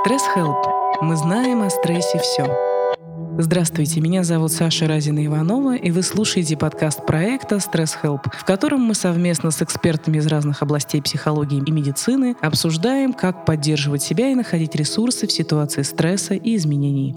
[0.00, 0.64] Стресс Help.
[1.00, 2.46] Мы знаем о стрессе все.
[3.38, 8.80] Здравствуйте, меня зовут Саша Разина Иванова, и вы слушаете подкаст проекта «Стресс Help», в котором
[8.82, 14.34] мы совместно с экспертами из разных областей психологии и медицины обсуждаем, как поддерживать себя и
[14.34, 17.14] находить ресурсы в ситуации стресса и изменений.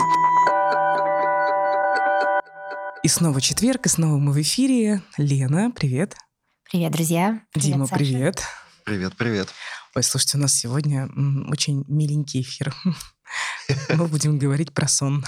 [3.04, 5.02] И снова четверг, и снова мы в эфире.
[5.18, 6.16] Лена, привет.
[6.72, 7.42] Привет, друзья.
[7.54, 8.00] Дима, Саша.
[8.00, 8.44] привет.
[8.86, 9.50] Привет, привет.
[9.94, 11.10] Ой, слушайте, у нас сегодня
[11.50, 12.74] очень миленький эфир.
[13.90, 15.26] Мы будем говорить про сон.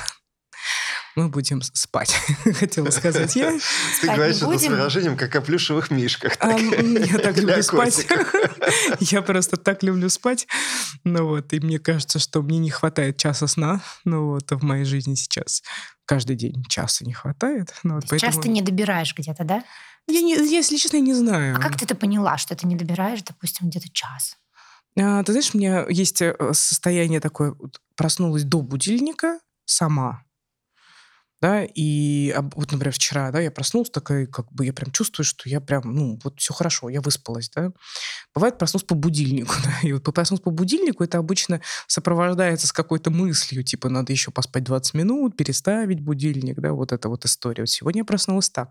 [1.15, 2.11] Мы будем спать,
[2.55, 3.51] хотела сказать я.
[4.01, 6.37] Ты говоришь это с выражением, как о плюшевых мишках.
[6.41, 8.07] Я так люблю спать.
[8.99, 10.47] Я просто так люблю спать.
[11.03, 13.81] Ну вот, и мне кажется, что мне не хватает часа сна.
[14.05, 15.61] Ну вот, в моей жизни сейчас.
[16.05, 17.73] Каждый день часа не хватает.
[17.83, 19.63] Ну, вот, Сейчас ты не добираешь где-то, да?
[20.07, 21.55] Я, не, я, если честно, я не знаю.
[21.55, 24.37] А как ты это поняла, что ты не добираешь, допустим, где-то час?
[24.99, 27.55] А, ты знаешь, у меня есть э, состояние такое,
[27.95, 30.22] проснулась до будильника сама,
[31.43, 35.49] да, и вот, например, вчера, да, я проснулась такая, как бы я прям чувствую, что
[35.49, 37.73] я прям, ну, вот все хорошо, я выспалась, да.
[38.33, 43.11] Бывает, проснулась по будильнику, да, и вот проснуться по будильнику, это обычно сопровождается с какой-то
[43.11, 47.63] мыслью, типа, надо еще поспать 20 минут, переставить будильник, да, вот эта вот история.
[47.63, 48.69] Вот сегодня я проснулась так.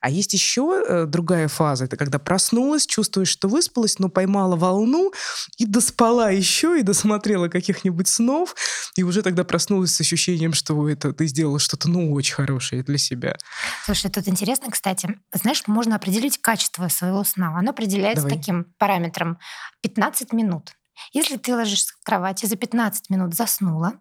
[0.00, 5.12] А есть еще э, другая фаза, это когда проснулась, чувствуешь, что выспалась, но поймала волну
[5.56, 8.54] и доспала еще, и досмотрела каких-нибудь снов,
[8.98, 12.98] и уже тогда проснулась с ощущением, что это ты сделала что-то, ну, очень хорошее для
[12.98, 13.36] себя.
[13.84, 17.56] Слушай, тут интересно, кстати, знаешь, можно определить качество своего сна.
[17.56, 18.36] Оно определяется Давай.
[18.36, 19.38] таким параметром
[19.82, 20.72] 15 минут.
[21.12, 23.92] Если ты ложишься в кровать и за 15 минут заснула,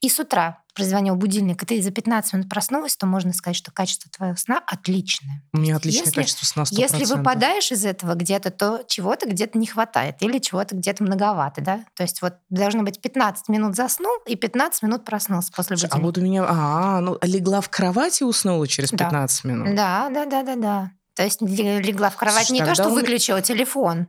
[0.00, 3.70] и с утра прозвонил будильник, и ты за 15 минут проснулась, то можно сказать, что
[3.70, 5.42] качество твоего сна отличное.
[5.52, 6.78] У меня отличное Если- качество сна 100%.
[6.78, 11.84] Если выпадаешь из этого где-то, то чего-то где-то не хватает или чего-то где-то многовато, да?
[11.94, 15.98] То есть вот должно быть 15 минут заснул и 15 минут проснулся после А будильника.
[16.06, 16.44] вот у меня...
[16.48, 18.96] А, ну, легла в кровать и уснула через Да.
[19.04, 19.74] 15 минут?
[19.74, 20.90] Да, да, да, да, да.
[21.14, 24.06] То есть ле- легла в кровать Слушай, не то, что меня- выключила телефон,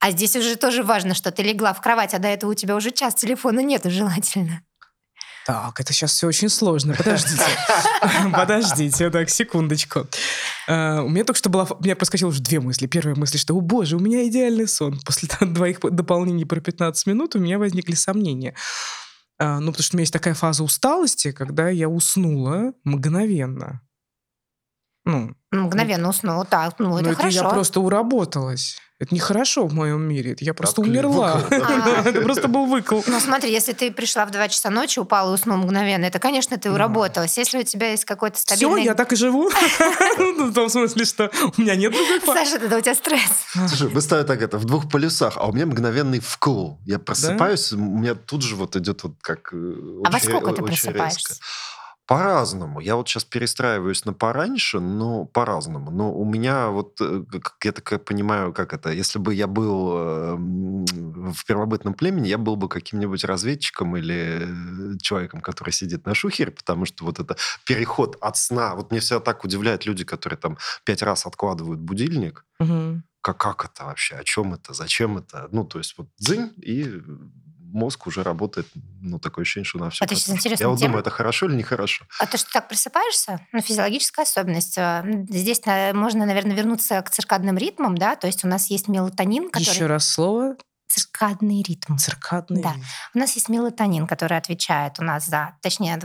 [0.00, 2.74] а здесь уже тоже важно, что ты легла в кровать, а до этого у тебя
[2.74, 4.62] уже час телефона нету желательно.
[5.46, 6.94] Так, это сейчас все очень сложно.
[6.94, 7.42] Подождите.
[8.32, 10.06] Подождите, так, секундочку.
[10.68, 11.64] А, У меня только что была...
[11.64, 12.86] У меня проскочило уже две мысли.
[12.86, 15.00] Первая мысль, что, о боже, у меня идеальный сон.
[15.04, 18.54] После двоих дополнений про 15 минут у меня возникли сомнения.
[19.38, 23.80] А, Ну, потому что у меня есть такая фаза усталости, когда я уснула мгновенно.
[25.06, 27.54] Ну, Мгновенно уснула, так, ну ну, это это я хорошо.
[27.54, 28.78] просто уработалась.
[29.00, 30.36] Это нехорошо в моем мире.
[30.40, 31.42] Я просто Отклик, умерла.
[32.04, 33.00] Это просто был выкл.
[33.06, 36.58] Ну смотри, если ты пришла в 2 часа ночи, упала и уснула мгновенно, это, конечно,
[36.58, 37.38] ты уработалась.
[37.38, 38.84] Если у тебя есть какой-то Все, стабильный...
[38.84, 39.50] я так и живу.
[40.18, 42.44] Ну, В том смысле, что у меня нет другой.
[42.44, 43.46] Саша, это у тебя стресс.
[43.68, 46.72] Слушай, мы ставим так это в двух полюсах, а у меня мгновенный вкл.
[46.84, 49.48] Я просыпаюсь, у меня тут же вот идет вот как...
[49.54, 49.74] э,
[50.04, 51.36] А во сколько ты просыпаешься?
[52.10, 52.80] По-разному.
[52.80, 55.92] Я вот сейчас перестраиваюсь на пораньше, но по-разному.
[55.92, 57.22] Но у меня вот, э,
[57.62, 62.56] я так понимаю, как это, если бы я был э, в первобытном племени, я был
[62.56, 68.16] бы каким-нибудь разведчиком или э, человеком, который сидит на шухере, потому что вот это переход
[68.20, 68.74] от сна...
[68.74, 73.04] Вот мне всегда так удивляют люди, которые там пять раз откладывают будильник, Мгм.
[73.20, 75.46] как, как это вообще, о чем это, зачем это.
[75.52, 77.00] Ну, то есть вот дзынь, и
[77.72, 78.66] мозг уже работает,
[79.00, 80.04] ну, такое ощущение, что на все.
[80.04, 80.88] Это сейчас интересная Я вот тема.
[80.88, 82.04] думаю, это хорошо или нехорошо?
[82.18, 84.76] А то, что так просыпаешься, ну, физиологическая особенность.
[84.78, 88.88] Э, Здесь э, можно, наверное, вернуться к циркадным ритмам, да, то есть у нас есть
[88.88, 89.74] мелатонин, который...
[89.74, 90.56] Еще раз слово.
[90.88, 91.96] Циркадный ритм.
[91.96, 92.62] Циркадный.
[92.62, 92.74] Да.
[93.14, 95.54] У нас есть мелатонин, который отвечает у нас за...
[95.62, 96.00] Точнее,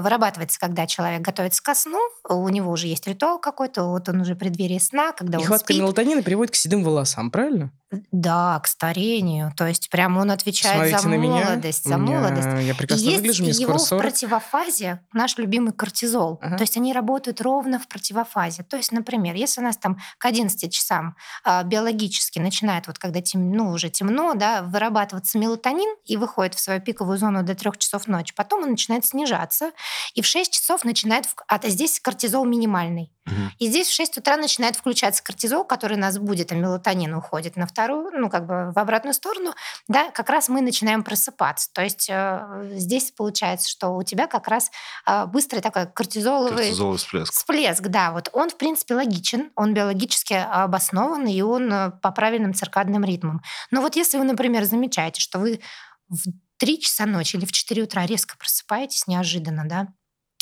[0.00, 1.98] вырабатывается, когда человек готовится ко сну,
[2.28, 5.66] у него уже есть ритуал какой-то, вот он уже в преддверии сна, когда он Нехватка
[5.72, 5.78] спит.
[5.82, 7.70] мелатонина приводит к седым волосам, правильно?
[8.10, 9.52] Да, к старению.
[9.54, 11.44] То есть прямо он отвечает Смотрите за на меня.
[11.44, 12.66] молодость, за У меня- молодость.
[12.66, 14.02] Я прекрасно есть выгляжу, мне его скоро в 40.
[14.02, 16.38] противофазе наш любимый кортизол.
[16.40, 16.56] Ага.
[16.56, 18.62] То есть они работают ровно в противофазе.
[18.62, 23.20] То есть, например, если у нас там к 11 часам а, биологически начинает, вот когда
[23.20, 27.72] тем, ну, уже темно, да, вырабатываться мелатонин и выходит в свою пиковую зону до 3
[27.78, 29.72] часов ночи, потом он начинает снижаться,
[30.14, 31.26] и в 6 часов начинает...
[31.48, 33.12] А здесь кортизол минимальный.
[33.24, 33.52] Мгм.
[33.58, 37.66] И здесь в 6 утра начинает включаться кортизол, который нас будет, а мелатонин уходит на
[37.66, 39.54] вторую, ну, как бы в обратную сторону,
[39.86, 41.70] да, как раз мы начинаем просыпаться.
[41.72, 44.70] То есть э, здесь получается, что у тебя как раз
[45.06, 47.32] э, быстрый такой кортизоловый Кортизол всплеск.
[47.32, 52.54] всплеск, да, вот он, в принципе, логичен, он биологически обоснован, и он э, по правильным
[52.54, 53.40] циркадным ритмам.
[53.70, 55.60] Но вот если вы, например, замечаете, что вы
[56.08, 56.24] в
[56.62, 59.88] 3 часа ночи или в 4 утра резко просыпаетесь неожиданно, да,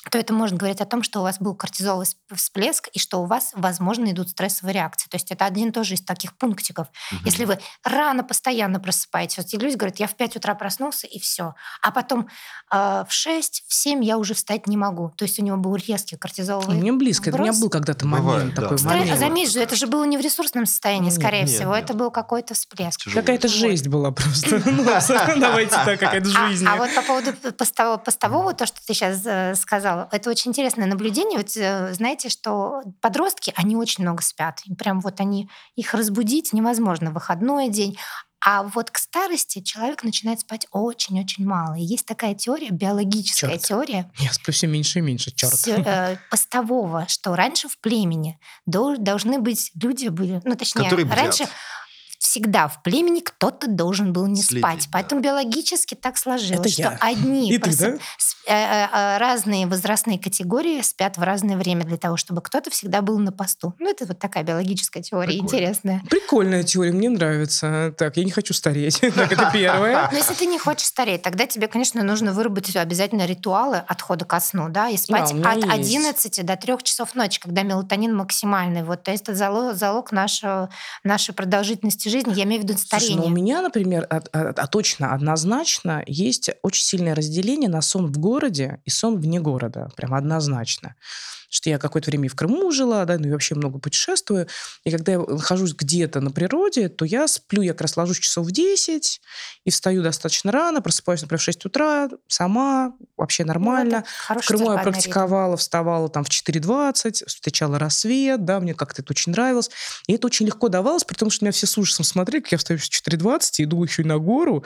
[0.08, 2.02] то это может говорить о том, что у вас был кортизол
[2.35, 5.08] всплеск и что у вас, возможно, идут стрессовые реакции.
[5.11, 6.87] То есть это один тоже из таких пунктиков.
[7.12, 7.20] Угу.
[7.26, 11.55] Если вы рано постоянно просыпаетесь, вот люди говорят, я в 5 утра проснулся и все,
[11.82, 12.29] а потом
[12.73, 15.12] э, в 6, в 7 я уже встать не могу.
[15.17, 17.41] То есть у него был резкий кортизоловый Мне близко, вброс.
[17.41, 18.85] у меня был когда-то момент Бывает, такой да.
[18.85, 19.19] момент.
[19.19, 21.85] Заметь же, это же было не в ресурсном состоянии, скорее нет, всего, нет.
[21.85, 23.12] это был какой-то всплеск.
[23.12, 24.62] Какая-то жесть была просто.
[24.70, 24.85] Ну,
[25.37, 26.67] давайте так, какая-то а, жизнь.
[26.67, 29.55] А вот по поводу постового, то, что ты сейчас э,
[29.90, 31.38] сказала, это очень интересно интересное наблюдение.
[31.38, 34.60] Вот э, знаете, что подростки, они очень много спят.
[34.78, 37.98] Прям вот они, их разбудить невозможно в выходной день.
[38.42, 41.75] А вот к старости человек начинает спать очень-очень мало.
[41.75, 43.62] И есть такая теория, биологическая черт.
[43.62, 44.10] теория.
[44.19, 45.54] Я сплю все меньше и меньше, черт.
[45.54, 51.46] С, э, постового, что раньше в племени должны быть люди были, ну точнее, Которые раньше
[52.20, 54.84] всегда в племени кто-то должен был не Следить, спать.
[54.84, 54.88] Да.
[54.93, 57.76] Поэтому биологически так сложилось, что одни прос...
[57.76, 57.99] ты, да?
[58.46, 63.00] Э, э, э, разные возрастные категории спят в разное время для того, чтобы кто-то всегда
[63.00, 63.75] был на посту.
[63.78, 65.46] Ну, это вот такая биологическая теория Прикольно.
[65.46, 66.02] интересная.
[66.11, 67.94] Прикольная теория, мне нравится.
[67.96, 69.00] Так, я не хочу стареть.
[69.20, 70.08] Так, это первое.
[70.11, 74.40] Но если ты не хочешь стареть, тогда тебе, конечно, нужно выработать обязательно ритуалы отхода ко
[74.40, 78.82] сну, да, и спать от 11 до 3 часов ночи, когда мелатонин максимальный.
[78.82, 80.70] Вот, то есть это залог, залог нашего,
[81.02, 83.15] нашей продолжительности жизни, я имею в виду старение.
[83.15, 87.81] Слушай, ну у меня, например, а, а, а точно, однозначно есть очень сильное разделение на
[87.81, 89.89] сон в городе и сон вне города.
[89.97, 90.95] Прям однозначно
[91.50, 94.47] что я какое-то время в Крыму жила, да, ну и вообще много путешествую.
[94.85, 98.47] И когда я нахожусь где-то на природе, то я сплю, я как раз ложусь часов
[98.47, 99.20] в 10
[99.64, 104.05] и встаю достаточно рано, просыпаюсь, например, в 6 утра, сама, вообще нормально.
[104.29, 105.61] Ну, в Крыму я практиковала, ритм.
[105.61, 109.70] вставала там в 4.20, встречала рассвет, да, мне как-то это очень нравилось.
[110.06, 112.58] И это очень легко давалось, при том, что меня все с ужасом смотрели, как я
[112.58, 114.64] встаю в 4.20, иду еще и на гору,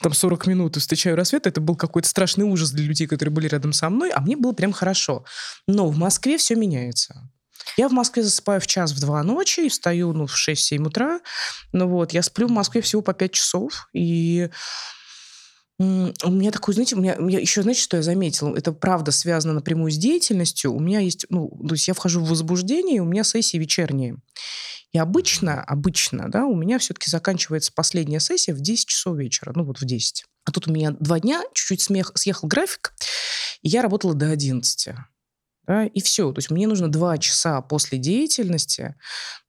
[0.00, 1.46] там 40 минут и встречаю рассвет.
[1.46, 4.52] Это был какой-то страшный ужас для людей, которые были рядом со мной, а мне было
[4.52, 5.24] прям хорошо.
[5.66, 7.30] Но в Москве Москве все меняется.
[7.76, 11.20] Я в Москве засыпаю в час, в два ночи и встаю ну, в 6-7 утра.
[11.72, 13.88] Ну вот, я сплю в Москве всего по 5 часов.
[13.92, 14.48] И
[15.78, 18.56] у меня такой, знаете, у меня, у меня еще, знаете, что я заметила?
[18.56, 20.72] Это правда связано напрямую с деятельностью.
[20.72, 24.16] У меня есть, ну, то есть я вхожу в возбуждение, у меня сессии вечерние.
[24.92, 29.64] И обычно, обычно, да, у меня все-таки заканчивается последняя сессия в 10 часов вечера, ну
[29.64, 30.24] вот в 10.
[30.46, 32.94] А тут у меня два дня, чуть-чуть смех, съехал график,
[33.60, 34.94] и я работала до 11.
[35.66, 36.30] Да, и все.
[36.32, 38.94] То есть мне нужно два часа после деятельности,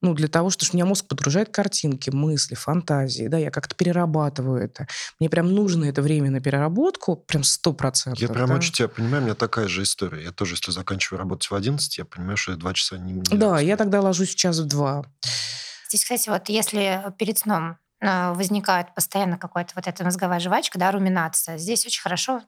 [0.02, 4.64] ну, для того, что у меня мозг подгружает картинки, мысли, фантазии, да, я как-то перерабатываю
[4.64, 4.88] это.
[5.20, 8.22] Мне прям нужно это время на переработку, прям сто процентов.
[8.22, 8.56] Я прям да.
[8.56, 10.24] очень тебя понимаю, у меня такая же история.
[10.24, 13.14] Я тоже, если заканчиваю работать в 11, я понимаю, что я два часа не...
[13.14, 15.04] не да, я тогда ложусь в час в два.
[15.90, 20.92] Здесь, кстати, вот если перед сном э, возникает постоянно какая-то вот эта мозговая жвачка, да,
[20.92, 22.42] руминация, здесь очень хорошо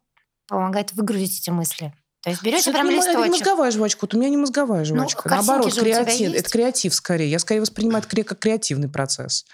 [0.47, 1.93] помогает выгрузить эти мысли.
[2.27, 3.19] То есть берете прям листочек.
[3.19, 5.29] Это не мозговая жвачка, вот у меня не мозговая ну, жвачка.
[5.29, 6.33] Ну, Наоборот, креатив.
[6.33, 7.31] Это креатив скорее.
[7.31, 9.45] Я скорее воспринимаю это как креативный процесс.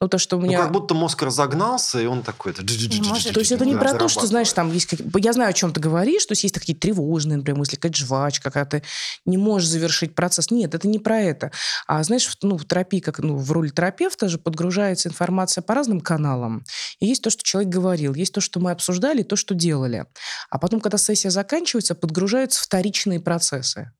[0.00, 0.58] Ну, то, что у меня...
[0.58, 2.52] Ну, как будто мозг разогнался, и он такой...
[2.52, 4.94] То есть это не про то, что, знаешь, там есть...
[5.16, 8.50] Я знаю, о чем ты говоришь, то есть есть такие тревожные, например, мысли, какая-то жвачка,
[8.52, 8.82] когда ты
[9.24, 10.52] не можешь завершить процесс.
[10.52, 11.50] Нет, это не про это.
[11.88, 16.00] А знаешь, ну, в терапии, как ну, в роли терапевта же подгружается информация по разным
[16.00, 16.64] каналам.
[17.00, 20.06] И есть то, что человек говорил, есть то, что мы обсуждали, то, что делали.
[20.48, 23.90] А потом, когда сессия заканчивается, подгружаются вторичные процессы.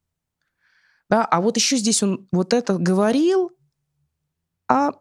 [1.11, 1.25] Да?
[1.25, 3.51] А вот еще здесь он вот это говорил,
[4.69, 4.93] а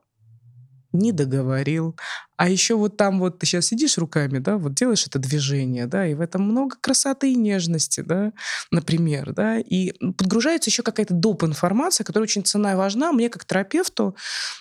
[0.92, 1.95] не договорил.
[2.38, 6.06] А еще вот там вот ты сейчас сидишь руками, да, вот делаешь это движение, да,
[6.06, 8.31] и в этом много красоты и нежности, да,
[8.71, 11.44] например, да, и подгружается еще какая-то доп.
[11.44, 13.12] информация, которая очень ценная и важна.
[13.12, 14.16] Мне как терапевту,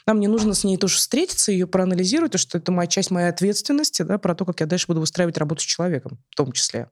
[0.06, 3.28] да, мне нужно с ней тоже встретиться, ее проанализировать, потому что это моя часть моей
[3.28, 6.90] ответственности, да, про то, как я дальше буду выстраивать работу с человеком в том числе.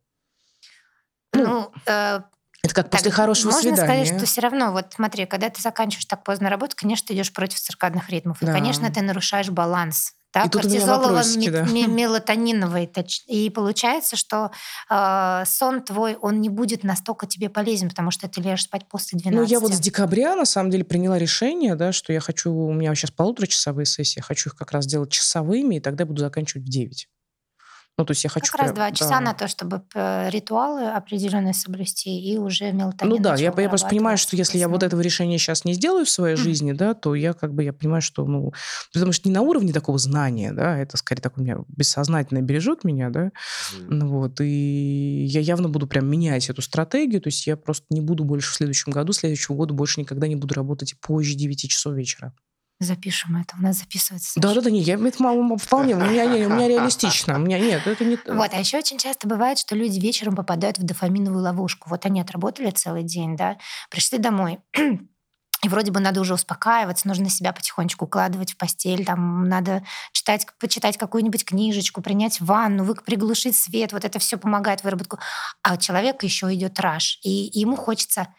[1.32, 2.20] Ну, ну э,
[2.64, 3.87] это как так, после хорошего можно свидания.
[3.87, 7.14] Можно сказать, что все равно, вот смотри, когда ты заканчиваешь так поздно работу, конечно, ты
[7.14, 8.38] идешь против циркадных ритмов.
[8.40, 8.50] Да.
[8.50, 12.90] И, конечно, ты нарушаешь баланс да, и кортизолово-мелатониновый.
[12.94, 13.04] Да.
[13.26, 14.50] И получается, что
[14.90, 19.18] э, сон твой, он не будет настолько тебе полезен, потому что ты лежишь спать после
[19.18, 19.38] 12.
[19.38, 22.73] Ну, я вот с декабря, на самом деле, приняла решение, да, что я хочу, у
[22.73, 26.66] меня сейчас полуторачасовые сессии, я хочу их как раз делать часовыми, и тогда буду заканчивать
[26.66, 27.09] в 9.
[27.96, 28.50] Ну, то есть я хочу...
[28.50, 29.20] Как раз два часа да.
[29.20, 33.88] на то, чтобы э, ритуалы определенные соблюсти и уже мелатонин Ну да, я, я просто
[33.88, 37.14] понимаю, что если я вот этого решения сейчас не сделаю в своей жизни, да, то
[37.14, 38.52] я как бы, я понимаю, что, ну,
[38.92, 42.82] потому что не на уровне такого знания, да, это скорее так у меня бессознательно бережет
[42.82, 43.30] меня, да,
[43.76, 44.06] mm.
[44.06, 48.24] вот, и я явно буду прям менять эту стратегию, то есть я просто не буду
[48.24, 51.94] больше в следующем году, в следующем году больше никогда не буду работать позже 9 часов
[51.94, 52.34] вечера.
[52.81, 54.40] Запишем это, у нас записывается.
[54.40, 57.38] Да, да, да, не, я это мало, вполне, у меня, не, у меня реалистично, у
[57.38, 58.19] меня нет, это не...
[58.26, 61.88] Вот, а еще очень часто бывает, что люди вечером попадают в дофаминовую ловушку.
[61.88, 63.59] Вот они отработали целый день, да,
[63.90, 64.59] пришли домой,
[65.64, 70.47] и вроде бы надо уже успокаиваться, нужно себя потихонечку укладывать в постель, там надо читать,
[70.59, 75.21] почитать какую-нибудь книжечку, принять ванну, вы, приглушить свет, вот это все помогает выработку.
[75.62, 78.35] А у человека еще идет раш, и ему хочется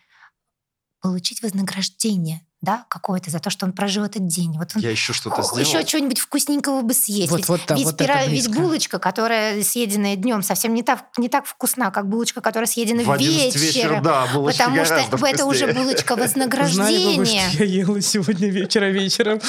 [1.02, 4.58] получить вознаграждение да, какое-то за то, что он прожил этот день.
[4.58, 5.60] Вот он Я еще что-то сделал.
[5.60, 7.30] Еще что-нибудь вкусненького бы съесть.
[7.32, 10.84] Вот, ведь вот, да, ведь, вот пира- это ведь булочка, которая съеденная днем, совсем не
[10.84, 14.04] так, не так вкусна, как булочка, которая съедена В 11 вечера, вечером.
[14.04, 15.84] да, булочки Потому что гораздо это уже вкуснее.
[15.86, 17.50] булочка Знали бы вы, вознаграждения.
[17.50, 19.40] что я ела сегодня вечера вечером.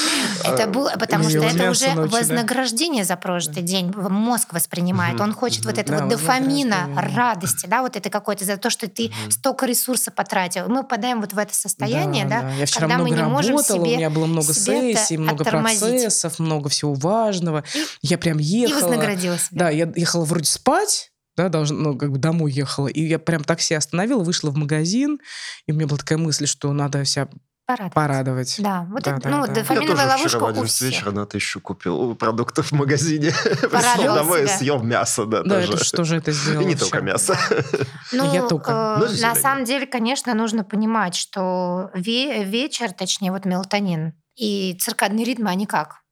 [0.44, 2.02] Это было, потому что это уже да.
[2.06, 3.92] вознаграждение за прошлый день.
[3.96, 5.20] Мозг воспринимает.
[5.20, 9.10] Он хочет вот этого Да, дофамина, радости, да, вот это какое-то за то, что ты
[9.30, 10.68] столько ресурса потратил.
[10.68, 12.44] Мы попадаем вот в это состояние, да,
[12.74, 15.80] когда мы много не можем работала, у себе меня было много себе сессий, много оттормозить.
[15.80, 17.64] процессов, много всего важного.
[17.74, 18.88] И- Я прям и ехала.
[18.88, 19.48] вознаградила себя.
[19.58, 23.44] Да, я ехала вроде спать, да, должна, ну, как бы домой ехала, и я прям
[23.44, 25.18] такси остановила, вышла в магазин,
[25.66, 27.28] и у меня была такая мысль, что надо себя
[27.66, 27.94] Порадовать.
[27.94, 28.54] порадовать.
[28.60, 29.40] Да, вот Да, это, да, ну, да.
[29.40, 30.88] вот Я дофаминовая тоже ловушка вчера в у 11 всех.
[30.88, 33.32] вечера на тысячу купил продуктов в магазине.
[33.42, 35.72] Пришел Порадовал домой и съел мясо, да, Да, тоже.
[35.74, 36.64] это что же это И сделало?
[36.66, 37.36] не только мясо.
[38.12, 38.70] Ну, Я только.
[38.70, 44.78] э, Но на самом деле, конечно, нужно понимать, что ве- вечер, точнее, вот мелатонин и
[44.80, 46.02] циркадный ритм, они как?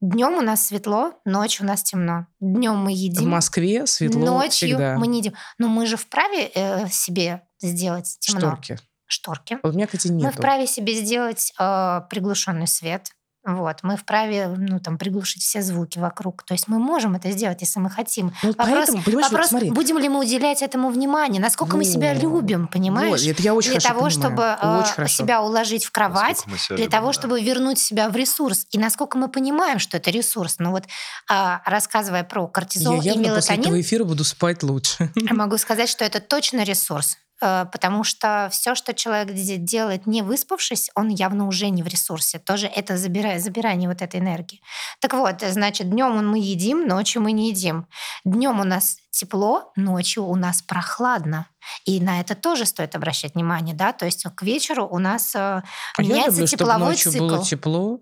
[0.00, 2.26] Днем у нас светло, ночью у нас темно.
[2.40, 4.96] Днем мы В едим, Москве светло ночью всегда.
[4.96, 5.34] мы не едим.
[5.58, 8.40] Но мы же вправе э, себе сделать темно.
[8.40, 8.78] Шторки.
[9.08, 9.58] Шторки.
[9.62, 10.36] Вот у меня, кстати, Мы нету.
[10.36, 13.10] вправе себе сделать э, приглушенный свет.
[13.46, 16.42] Вот, мы вправе, ну, там, приглушить все звуки вокруг.
[16.42, 18.26] То есть мы можем это сделать, если мы хотим.
[18.42, 19.70] Ну, вот Вопрос, поэтому, понимаешь, вот вопрос смотри.
[19.70, 22.22] будем ли мы уделять этому внимание, насколько мы себя Вот.
[22.22, 23.22] любим, понимаешь?
[23.22, 24.10] Вот, это я очень для того, понимаю.
[24.10, 25.22] чтобы э, Очень хорошо.
[25.22, 27.12] себя уложить в кровать, мы для любим, того, да.
[27.14, 28.66] чтобы вернуть себя в ресурс.
[28.72, 30.56] И насколько мы понимаем, что это ресурс.
[30.58, 30.84] Ну вот,
[31.30, 35.10] а, рассказывая про Я кортизол и явно после мелатонин, этого эфира буду спать лучше.
[35.14, 37.16] я могу сказать, что это точно ресурс.
[37.40, 41.86] Э, Потому что все, что человек де- делает не выспавшись, он явно уже не в
[41.86, 42.38] ресурсе.
[42.38, 44.60] Тоже это забирает, забирание вот этой энергии.
[45.00, 47.86] Так вот, значит, днем мы едим, ночью мы не едим.
[48.24, 51.46] Днем у нас тепло, ночью у нас прохладно.
[51.84, 53.92] И на это тоже стоит обращать внимание, да.
[53.92, 55.62] То есть к вечеру у нас э, А
[55.98, 57.26] я меняется люблю, чтобы тепловой ночью цикл.
[57.26, 58.00] было тепло.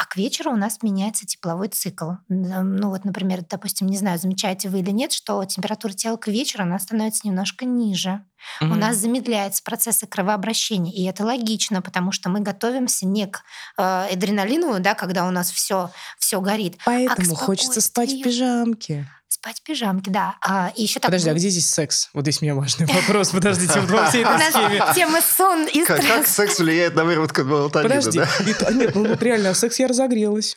[0.00, 2.12] А к вечеру у нас меняется тепловой цикл.
[2.28, 6.62] Ну вот, например, допустим, не знаю, замечаете вы или нет, что температура тела к вечеру,
[6.62, 8.24] она становится немножко ниже.
[8.60, 8.78] У Мгм.
[8.78, 10.92] нас замедляются процессы кровообращения.
[10.92, 13.42] И это логично, потому что мы готовимся не к
[13.76, 16.78] э, адреналину, да, когда у нас все, все горит.
[16.84, 19.08] Поэтому хочется спать в пижамке.
[19.28, 20.36] Спать в пижамке, да.
[20.40, 21.10] А, и еще так...
[21.10, 22.08] Подожди, а где здесь секс?
[22.14, 23.28] Вот здесь у меня важный вопрос.
[23.30, 24.82] Подождите, вот во всей этой схеме.
[24.94, 26.28] тема сон и Как, как стресс.
[26.28, 28.20] секс влияет на выработку мелатонина, Подожди.
[28.46, 30.56] Нет, ну вот реально, секс я разогрелась.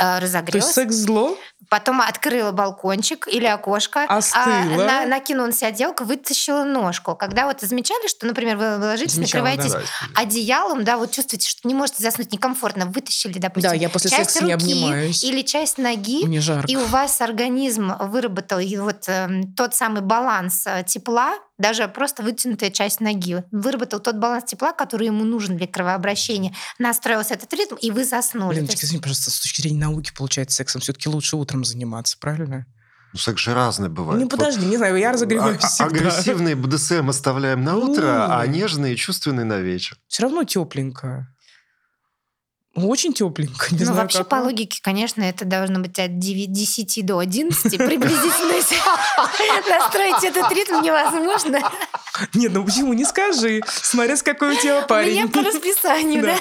[0.00, 0.72] Э, То есть Разогрелась.
[0.74, 1.36] секс зло?
[1.68, 4.44] Потом открыла балкончик или окошко, Остыла.
[4.46, 7.14] а, на- накинула на себя отделку, вытащила ножку.
[7.14, 9.80] Когда вот замечали, что, например, вы ложитесь, Замечала, накрываетесь да.
[10.14, 14.08] Да, одеялом, да, вот чувствуете, что не можете заснуть некомфортно, вытащили, допустим, Да, я после
[14.10, 15.22] часть секса не руки обнимаюсь.
[15.24, 16.70] или часть ноги, Мне жарко.
[16.70, 22.70] и у вас организм выработал вот эм, тот самый баланс э, тепла, даже просто вытянутая
[22.70, 27.90] часть ноги, выработал тот баланс тепла, который ему нужен для кровообращения, настроился этот ритм, и
[27.90, 28.56] вы заснули.
[28.56, 32.66] Леночка, есть- извини, пожалуйста, с точки зрения науки, получается, сексом все-таки лучше утром заниматься, правильно?
[33.12, 34.20] Ну, секс же разный бывает.
[34.22, 35.86] Ну, подожди, не знаю, я разогреваюсь А- всегда.
[35.96, 38.52] Агрессивный БДСМ оставляем на утро, а Ну.
[38.52, 39.96] нежный и чувственный на вечер.
[40.08, 41.26] Все равно тепленько.
[42.86, 43.68] Очень тепленько.
[43.72, 47.18] Не ну, знаю, вообще, как по логике, конечно, это должно быть от 9 10 до
[47.18, 48.48] 11 приблизительно.
[49.70, 51.60] Настроить этот ритм невозможно.
[52.34, 52.92] Нет, ну почему?
[52.92, 53.62] Не скажи.
[53.66, 55.28] Смотря с какой у тебя У меня парень.
[55.28, 56.36] по расписанию, да.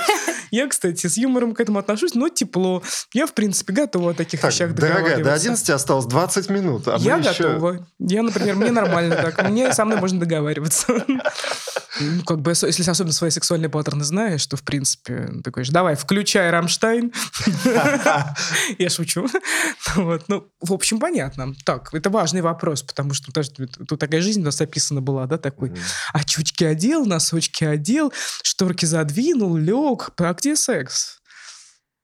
[0.52, 2.82] Я, кстати, с юмором к этому отношусь, но тепло.
[3.14, 5.42] Я, в принципе, готова о таких Так, вещах дорогая, до договариваться.
[5.42, 6.88] 11 осталось 20 минут.
[6.88, 7.86] А Я готова.
[8.00, 9.50] Я, например, мне нормально так.
[9.50, 11.06] Мне со мной можно договариваться.
[12.00, 15.96] Ну, как бы, если особенно свои сексуальные паттерны знаешь, то, в принципе, ты говоришь, давай,
[15.96, 17.12] включай Рамштайн.
[18.78, 19.28] Я шучу.
[19.96, 20.26] Вот.
[20.28, 21.54] Ну, в общем, понятно.
[21.66, 25.70] Так, это важный вопрос, потому что тут такая жизнь у нас описана была, да, такой.
[25.70, 25.80] Мгм.
[26.14, 28.14] Очучки одел, носочки одел,
[28.44, 30.12] шторки задвинул, лег.
[30.18, 31.17] А где секс?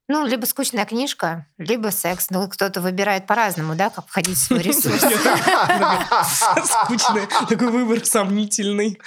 [0.09, 2.29] Ну, либо скучная книжка, либо секс.
[2.29, 4.99] Ну, кто-то выбирает по-разному, да, как входить в свой ресурс.
[6.83, 8.99] Скучный, такой выбор сомнительный.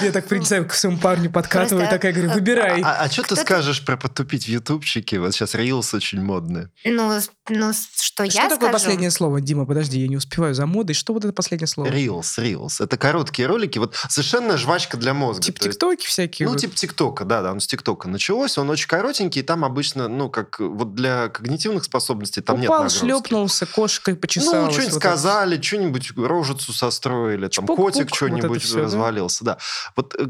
[0.00, 2.82] Я так, в принципе, к своему парню подкатываю, такая говорю, выбирай.
[2.84, 5.18] А, что ты скажешь про потупить в ютубчике?
[5.18, 6.68] Вот сейчас рилс очень модный.
[6.84, 8.72] Ну, ну, что, Что я такое скажу?
[8.72, 9.40] последнее слово?
[9.40, 10.94] Дима, подожди, я не успеваю за модой.
[10.94, 11.88] Что вот это последнее слово?
[11.88, 12.82] Reels, Reels.
[12.84, 13.78] Это короткие ролики.
[13.78, 15.42] Вот совершенно жвачка для мозга.
[15.42, 16.46] Типа есть- тиктоки всякие.
[16.46, 16.60] Ну, вот.
[16.60, 20.28] типа ТикТока, да, да, он с ТикТока началось, он очень коротенький, и там обычно, ну,
[20.30, 23.00] как вот для когнитивных способностей там нет Упал, нагрузки.
[23.00, 24.72] шлепнулся, кошкой Ну, почесалась.
[24.74, 25.10] что-нибудь вот это.
[25.16, 28.82] сказали, что-нибудь рожицу состроили, там котик вот что-нибудь это всё, да?
[28.82, 29.58] развалился, да.
[29.96, 30.26] Вот э,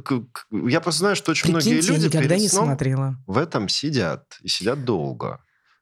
[0.67, 3.17] я просто знаю, что очень Прикиньте, многие люди я никогда перед не сном смотрела.
[3.27, 5.41] в этом сидят, и сидят долго.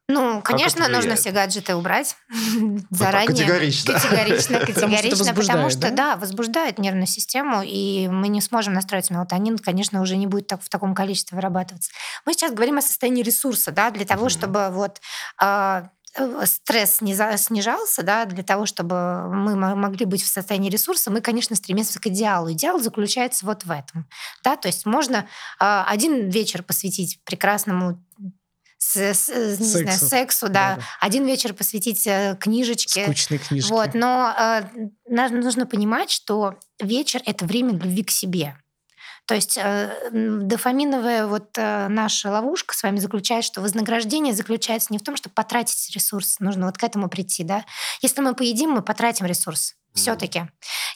[0.09, 2.17] Ну, конечно, нужно все гаджеты убрать
[2.89, 3.27] заранее.
[3.27, 3.93] категорично.
[3.93, 5.91] Категорично, Потому что категорично, потому что, да?
[5.91, 10.61] да, возбуждает нервную систему, и мы не сможем настроить мелатонин, конечно, уже не будет так,
[10.61, 11.91] в таком количестве вырабатываться.
[12.25, 14.99] Мы сейчас говорим о состоянии ресурса, да, для того, чтобы вот
[15.39, 21.09] а, э, стресс снижался, да, для того, чтобы мы мо- могли быть в состоянии ресурса,
[21.09, 22.51] мы, конечно, стремимся к идеалу.
[22.51, 24.07] Идеал заключается вот в этом.
[24.43, 24.57] Да?
[24.57, 25.25] То есть можно
[25.57, 28.03] а, один вечер посвятить прекрасному
[28.83, 30.05] с- с- э, не знаю, Сексу.
[30.07, 30.83] сексу, да, Да-да.
[30.99, 33.03] один вечер посвятить э, книжечке.
[33.03, 33.69] Скучные книжки.
[33.69, 34.63] Вот, но э,
[35.07, 38.57] нужно понимать, что вечер это время любви к себе.
[39.27, 44.97] То есть э, дофаминовая вот э, наша ловушка с вами заключается, что вознаграждение заключается не
[44.97, 47.63] в том, чтобы потратить ресурс, нужно вот к этому прийти, да.
[48.01, 49.75] Если мы поедим, мы потратим ресурс.
[49.93, 50.43] Все-таки.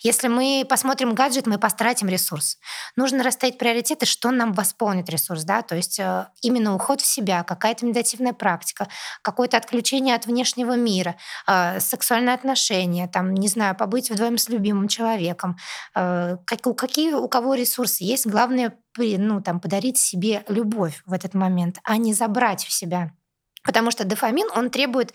[0.04, 2.58] Если мы посмотрим гаджет, мы потратим ресурс.
[2.96, 7.44] Нужно расставить приоритеты, что нам восполнит ресурс, да, то есть э, именно уход в себя,
[7.44, 8.88] какая-то медитативная практика,
[9.22, 14.88] какое-то отключение от внешнего мира, э, сексуальные отношения, там, не знаю, побыть вдвоем с любимым
[14.88, 15.58] человеком.
[15.94, 18.25] Э, как- у- какие у кого ресурсы есть?
[18.25, 23.12] Главное, ну, там, подарить себе любовь в этот момент, а не забрать в себя.
[23.64, 25.14] Потому что дофамин, он требует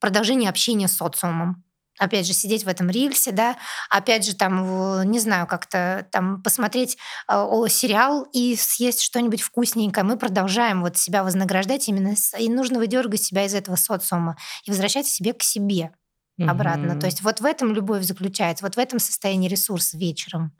[0.00, 1.64] продолжения общения с социумом.
[1.98, 3.56] Опять же, сидеть в этом рильсе, да,
[3.90, 6.96] опять же, там, не знаю, как-то там посмотреть
[7.28, 10.02] э, о, сериал и съесть что-нибудь вкусненькое.
[10.04, 14.70] Мы продолжаем вот себя вознаграждать именно, с- и нужно выдергивать себя из этого социума и
[14.70, 15.92] возвращать себе к себе
[16.40, 16.92] обратно.
[16.92, 17.00] Мгм.
[17.00, 20.52] То есть вот в этом любовь заключается, вот в этом состоянии ресурс вечером.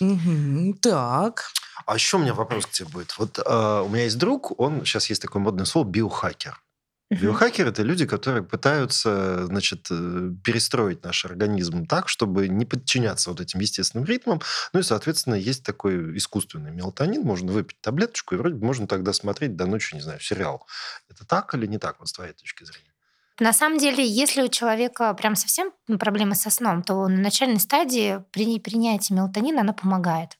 [0.00, 0.74] Мгм.
[0.74, 1.50] Так.
[1.86, 3.16] А еще у меня вопрос к тебе будет.
[3.16, 6.60] Вот э, у меня есть друг, он, сейчас есть такое модное слово, биохакер.
[7.10, 13.40] Биохакеры– это люди, которые пытаются, значит, э, перестроить наш организм так, чтобы не подчиняться вот
[13.40, 14.40] этим естественным ритмам.
[14.72, 17.22] Ну и, соответственно, есть такой искусственный мелатонин.
[17.22, 20.66] Можно выпить таблеточку, и вроде бы можно тогда смотреть до ночи, не знаю, сериал.
[21.08, 22.92] Это так или не так, вот с твоей точки зрения?
[23.40, 27.58] На самом деле, если у человека прям совсем ну, проблемы со сном, то на начальной
[27.58, 30.38] стадии при принятии мелатонина она помогает.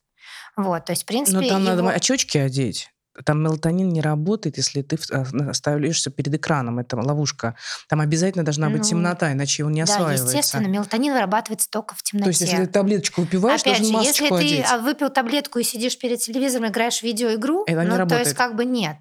[0.54, 2.90] Вот, то есть, в принципе, Но там надо его- очечки одеть.
[3.24, 6.78] Там мелатонин не работает, если ты а, оставляешься перед экраном.
[6.78, 7.54] Это ловушка.
[7.88, 10.26] Там обязательно должна быть Ну, темнота, иначе он не Да, осваивается.
[10.36, 12.24] естественно, мелатонин вырабатывается только в темноте.
[12.24, 14.66] То есть, если ты таблеточку выпиваешь, Опять же, если ты одеть.
[14.70, 18.56] а, выпил таблетку и сидишь перед телевизором, играешь в видеоигру, Это ну, то есть как
[18.56, 18.96] бы нет.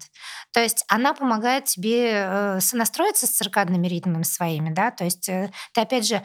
[0.52, 5.50] То есть она помогает тебе э, сонастроиться с циркадными ритмами своими, да, то есть э,
[5.72, 6.22] ты опять же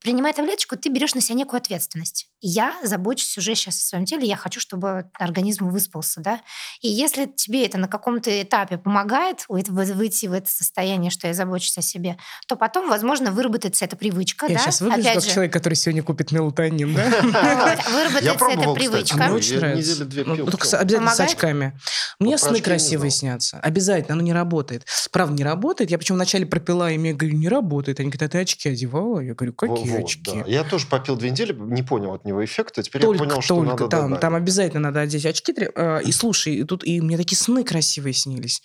[0.00, 2.28] Принимая таблеточку, ты берешь на себя некую ответственность.
[2.40, 6.40] Я забочусь уже сейчас о своем теле, я хочу, чтобы организм выспался, да.
[6.80, 11.26] И если тебе это на каком-то этапе помогает вы- вы- выйти в это состояние, что
[11.26, 14.60] я забочусь о себе, то потом, возможно, выработается эта привычка, Я да.
[14.60, 17.04] сейчас выгляжу Опять как же, человек, который сегодня купит мелатонин, да?
[17.90, 19.16] выработается эта привычка.
[19.16, 20.04] Мне Ну, очень нравится.
[20.04, 21.78] Ну, только обязательно с очками.
[22.20, 23.58] Мне про сны красивые снятся.
[23.58, 24.84] Обязательно, оно не работает.
[25.10, 25.90] Правда, не работает.
[25.90, 27.98] Я причем вначале пропила, и мне говорю, не работает.
[27.98, 29.18] Они говорят, а ты очки одевала?
[29.18, 30.22] Я говорю, какие Вот, очки?
[30.24, 30.44] да.
[30.46, 32.82] Я тоже попил две недели, не понял от него эффекта.
[32.82, 33.70] Теперь Только, я понял, что только.
[33.70, 35.54] надо там, там обязательно надо одеть очки.
[35.56, 38.62] э, И слушай, и тут и мне такие сны красивые снились.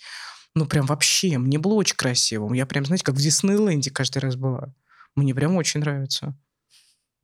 [0.54, 2.52] Ну, прям вообще, мне было очень красиво.
[2.54, 4.72] Я прям, знаете, как в Диснейленде каждый раз была.
[5.16, 6.36] Мне прям очень нравится.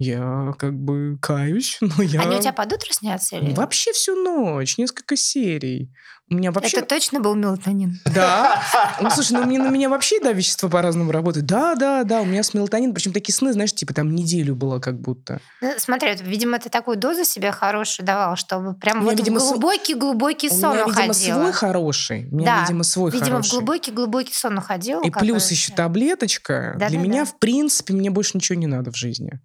[0.01, 2.23] Я как бы каюсь, но я...
[2.23, 3.37] Они у тебя под утро снятся?
[3.37, 3.53] Или...
[3.53, 5.93] Вообще всю ночь, несколько серий.
[6.31, 6.79] У меня вообще...
[6.79, 8.01] Это точно был мелатонин?
[8.15, 8.63] Да.
[8.99, 11.45] Ну, слушай, ну мне, на меня вообще, да, вещества по-разному работают.
[11.45, 14.79] Да, да, да, у меня с мелатонином, причем такие сны, знаешь, типа там неделю было
[14.79, 15.39] как будто.
[15.61, 19.43] Ну, смотри, вот, видимо, ты такую дозу себе хорошую давал, чтобы прям вот видимо, в
[19.43, 22.27] св- глубокий-глубокий У сон меня, видимо, свой хороший.
[22.31, 23.49] У меня, видимо, свой Видимо, хороший.
[23.49, 25.03] в глубокий-глубокий сон уходил.
[25.03, 26.75] И плюс еще таблеточка.
[26.79, 29.41] Для меня, в принципе, мне больше ничего не надо в жизни.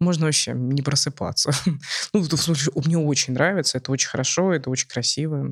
[0.00, 1.52] Можно вообще не просыпаться.
[2.12, 5.50] Ну, в смысле, мне очень нравится, это очень хорошо, это очень красиво.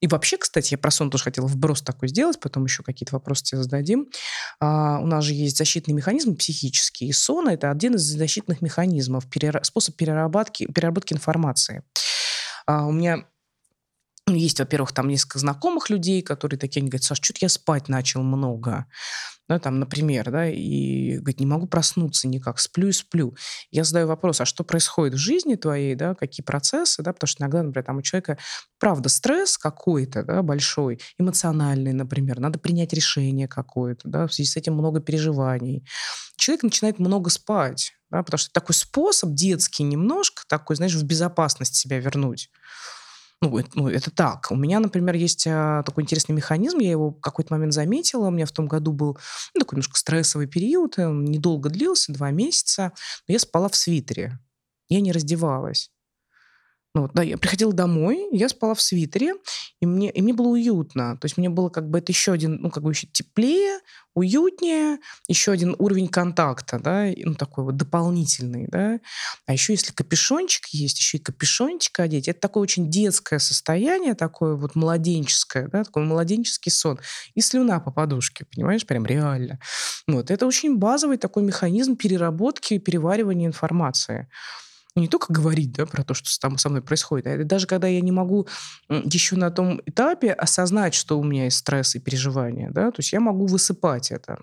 [0.00, 3.44] И вообще, кстати, я про сон тоже хотела вброс такой сделать, потом еще какие-то вопросы
[3.44, 4.08] тебе зададим.
[4.60, 9.26] А, у нас же есть защитный механизм психический, и сон— это один из защитных механизмов,
[9.26, 11.82] перера- способ переработки, переработки информации.
[12.66, 13.24] А, у меня
[14.34, 18.22] есть, во-первых, там несколько знакомых людей, которые такие, они говорят, Саш, что-то я спать начал
[18.22, 18.86] много.
[19.48, 23.34] Да, там, например, да, и говорит, не могу проснуться никак, сплю и сплю.
[23.72, 27.42] Я задаю вопрос, а что происходит в жизни твоей, да, какие процессы, да, потому что
[27.42, 28.38] иногда, например, там у человека,
[28.78, 34.56] правда, стресс какой-то, да, большой, эмоциональный, например, надо принять решение какое-то, да, в связи с
[34.56, 35.84] этим много переживаний.
[36.36, 41.74] Человек начинает много спать, да, потому что такой способ детский немножко, такой, знаешь, в безопасность
[41.74, 42.50] себя вернуть.
[43.42, 44.48] Ну, это, ну, это так.
[44.50, 48.26] У меня, например, есть а, такой интересный механизм, я его в какой-то момент заметила.
[48.26, 49.18] У меня в том году был
[49.54, 52.92] ну, такой немножко стрессовый период, он недолго длился, два месяца,
[53.26, 54.38] но я спала в свитере.
[54.90, 55.90] Я не раздевалась.
[56.92, 59.34] Ну, да, я приходила домой, я спала в свитере,
[59.80, 61.16] и мне, и мне было уютно.
[61.18, 63.78] То есть мне было как бы это еще один, ну, как бы еще теплее,
[64.14, 64.98] уютнее,
[65.28, 68.98] еще один уровень контакта, да, ну, такой вот дополнительный, да.
[69.46, 74.56] А еще если капюшончик есть, еще и капюшончик одеть, это такое очень детское состояние, такое
[74.56, 76.98] вот младенческое, да, такой младенческий сон.
[77.36, 79.60] И слюна по подушке, понимаешь, прям реально.
[80.08, 84.28] Вот, это очень базовый такой механизм переработки и переваривания информации
[84.96, 88.00] не только говорить да, про то, что там со мной происходит, а даже когда я
[88.00, 88.46] не могу
[88.88, 93.12] еще на том этапе осознать, что у меня есть стресс и переживания, да, то есть
[93.12, 94.38] я могу высыпать это.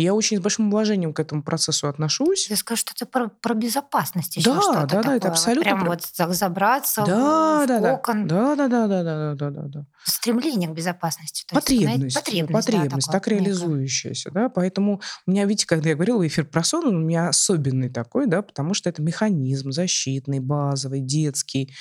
[0.00, 2.48] И я очень с большим уважением к этому процессу отношусь.
[2.48, 5.02] Я скажу, что это про, про безопасность еще да, что-то да, такое.
[5.02, 5.62] да, это абсолютно.
[5.62, 8.26] Прям вот забраться да, в, да, в кокон.
[8.26, 9.86] Да, да, да, да, да, да, да, да.
[10.04, 11.44] Стремление к безопасности.
[11.52, 12.04] Потребность.
[12.04, 14.48] Есть, потребность, потребность да, так реализующаяся, да.
[14.48, 18.26] Поэтому у меня, видите, когда я говорила эфир про сон, он у меня особенный такой,
[18.26, 21.74] да, потому что это механизм защитный, базовый, детский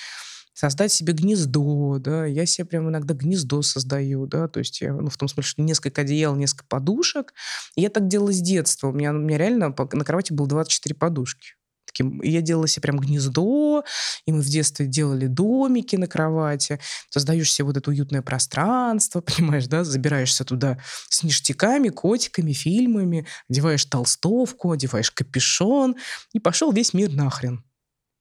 [0.60, 5.10] создать себе гнездо, да, я себе прям иногда гнездо создаю, да, то есть я, ну,
[5.10, 7.34] в том смысле, что несколько одеял, несколько подушек.
[7.78, 8.90] И я так делала с детства.
[8.90, 11.52] У меня, у меня реально на кровати было 24 подушки.
[11.86, 13.86] Таким, я делала себе прям гнездо,
[14.26, 16.82] и мы в детстве делали домики на кровати.
[17.10, 23.86] Создаешь себе вот это уютное пространство, понимаешь, да, забираешься туда с ништяками, котиками, фильмами, одеваешь
[23.86, 25.96] толстовку, одеваешь капюшон,
[26.34, 27.64] и пошел весь мир нахрен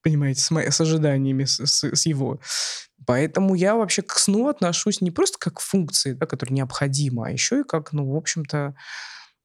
[0.01, 2.39] понимаете, с, с ожиданиями, с, с, с его.
[3.05, 7.31] Поэтому я вообще к сну отношусь не просто как к функции, да, которая необходима, а
[7.31, 8.75] еще и как, ну, в общем-то,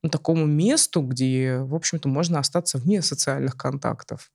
[0.02, 4.30] ну, такому месту, где, в общем-то, можно остаться вне социальных контактов.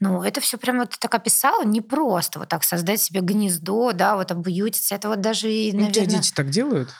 [0.00, 3.92] Ну, это все прямо вот ты так описала, не просто вот так создать себе гнездо,
[3.92, 4.94] да, вот обуютиться.
[4.94, 6.04] Это вот даже и, наверное...
[6.04, 6.90] Ну, дети так делают?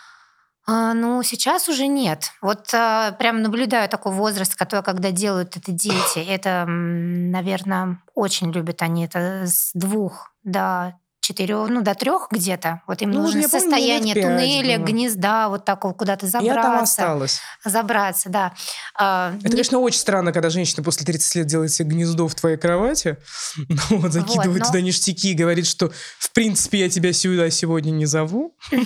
[0.69, 2.33] А, ну, сейчас уже нет.
[2.43, 8.83] Вот а, прям наблюдаю такой возраст, который, когда делают это дети, это, наверное, очень любят
[8.83, 12.83] они это с двух до четырех, ну, до трех где-то.
[12.87, 14.87] Вот им ну, нужно состояние помню, туннеля, было.
[14.87, 16.55] гнезда, вот такого куда-то забраться.
[16.55, 17.41] Я там осталась.
[17.65, 18.53] Забраться, да.
[18.95, 19.51] А, Это, не...
[19.51, 23.17] конечно, очень странно, когда женщина после 30 лет делает себе гнездо в твоей кровати,
[23.57, 24.65] ну, вот, закидывает вот, но...
[24.67, 28.57] туда ништяки и говорит, что, в принципе, я тебя сюда сегодня не зову.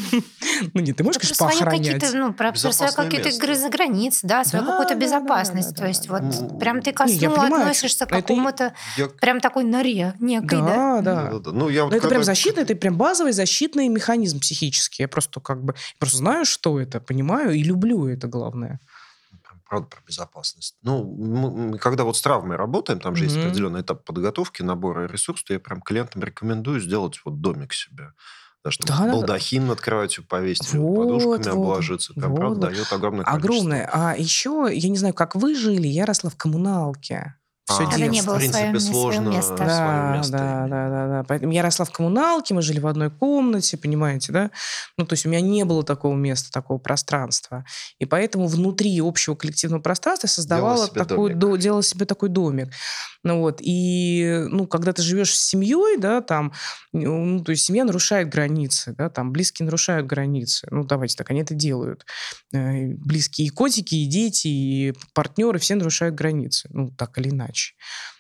[0.74, 2.04] Ну, нет, ты можешь, конечно, поохранять.
[2.12, 3.30] Ну, про свои какие-то
[3.70, 5.74] границы, да, свою какую-то безопасность.
[5.74, 8.74] То есть вот прям ты ко сну относишься к какому-то
[9.20, 11.00] прям такой норе некой, да?
[11.00, 11.50] Да, да.
[11.50, 15.02] Ну, я это прям защитный, это прям базовый защитный механизм психический.
[15.02, 18.80] Я просто как бы просто знаю, что это, понимаю и люблю это главное
[19.70, 20.74] правда, про безопасность.
[20.82, 23.28] Ну, мы, когда вот с травмой работаем, там же mm-hmm.
[23.28, 28.12] есть определенный этап подготовки, набора ресурсов, то я прям клиентам рекомендую сделать вот домик себе.
[28.62, 29.68] Да, чтобы да, балдахин да.
[29.68, 32.12] над кроватью повесить, вот, подушками вот, обложиться.
[32.12, 33.54] Прям, вот, правда, дает огромное количество.
[33.54, 33.90] Огромное.
[33.90, 37.36] А еще, я не знаю, как вы жили, я росла в коммуналке
[37.70, 38.12] все а, делать.
[38.12, 39.56] не было в принципе, свое, сложно место.
[39.56, 40.32] Да, место.
[40.32, 41.24] Да, да, да, да.
[41.26, 44.50] Поэтому я росла в коммуналке, мы жили в одной комнате, понимаете, да?
[44.98, 47.64] Ну, то есть у меня не было такого места, такого пространства.
[47.98, 52.70] И поэтому внутри общего коллективного пространства создавала такой, до, делала себе такой домик.
[53.22, 56.52] Ну вот, и, ну, когда ты живешь с семьей, да, там,
[56.92, 60.66] ну, то есть семья нарушает границы, да, там, близкие нарушают границы.
[60.70, 62.06] Ну, давайте так, они это делают.
[62.54, 67.59] Э, близкие и котики, и дети, и партнеры, все нарушают границы, ну, так или иначе.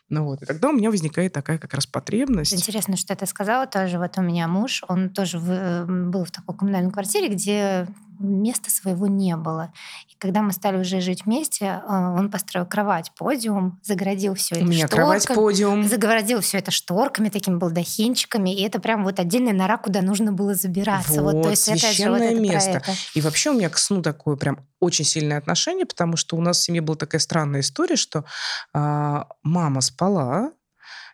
[0.08, 2.52] Ну вот, и тогда у меня возникает такая как раз потребность.
[2.52, 3.98] Интересно, что ты сказала тоже.
[3.98, 7.86] Вот у меня муж, он тоже в, был в такой коммунальной квартире, где
[8.20, 9.72] места своего не было.
[10.08, 14.64] И когда мы стали уже жить вместе, а, он построил кровать, подиум, загородил все это
[14.64, 15.84] У меня кровать, подиум.
[15.84, 18.54] Загородил все это шторками, такими балдахинчиками.
[18.54, 21.22] И это прям вот отдельная нора, куда нужно было забираться.
[21.22, 22.70] Вот, вот то есть священное это же вот место.
[22.70, 22.92] Это.
[23.14, 26.58] И вообще у меня к сну такое прям очень сильное отношение, потому что у нас
[26.58, 28.24] в семье была такая странная история, что
[28.72, 30.52] а, мама спала,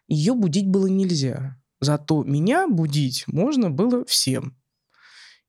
[0.08, 1.56] ее будить было нельзя.
[1.80, 4.56] Зато меня будить можно было всем.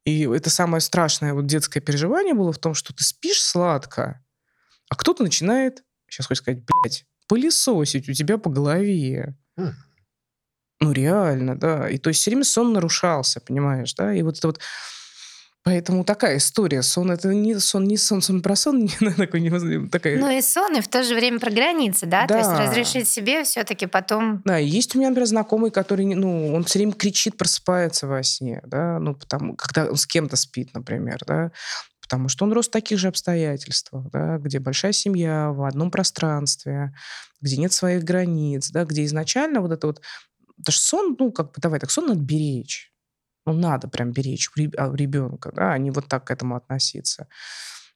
[0.08, 4.24] И это самое страшное вот детское переживание было в том, что ты спишь сладко,
[4.90, 9.36] а кто-то начинает, сейчас хочешь сказать, блядь, пылесосить у тебя по голове.
[10.80, 11.90] Ну, реально, да.
[11.90, 14.14] И то есть все время сон нарушался, понимаешь, да?
[14.14, 14.62] И вот это вот
[15.68, 16.82] Поэтому такая история.
[16.82, 20.18] Сон это не сон, не сон, сон про сон, не такой не такая.
[20.18, 22.26] Ну и сон, и в то же время про границы, да?
[22.26, 22.28] да.
[22.28, 24.42] То есть разрешить себе все-таки потом.
[24.46, 28.62] Да, есть у меня, например, знакомый, который, ну, он все время кричит, просыпается во сне,
[28.66, 31.52] да, ну, потому, когда он с кем-то спит, например, да,
[32.00, 36.94] потому что он рос в таких же обстоятельствах, да, где большая семья в одном пространстве,
[37.42, 40.00] где нет своих границ, да, где изначально вот это вот,
[40.60, 42.94] потому что сон, ну, как бы, давай так, сон надо беречь,
[43.48, 47.28] ну, надо прям беречь ребенка, да, а не вот так к этому относиться.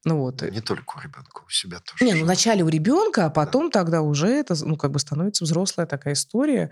[0.04, 0.42] Ну вот.
[0.42, 2.04] Не только у ребенка, у себя тоже.
[2.04, 3.82] Не, ну вначале у ребенка, а потом да.
[3.82, 6.72] тогда уже это, ну, как бы становится взрослая такая история,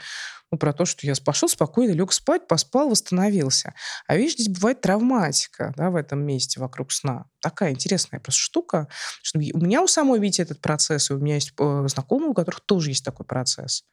[0.51, 3.75] ну, про то, что я пошел спокойно, лег спать, поспал, восстановился.
[4.07, 7.25] А видишь, здесь бывает травматика, да, в этом месте вокруг сна.
[7.39, 8.87] Такая интересная просто штука,
[9.21, 12.33] что у меня у самой, видите, этот процесс, и у меня есть э, знакомые, у
[12.33, 13.83] которых тоже есть такой процесс.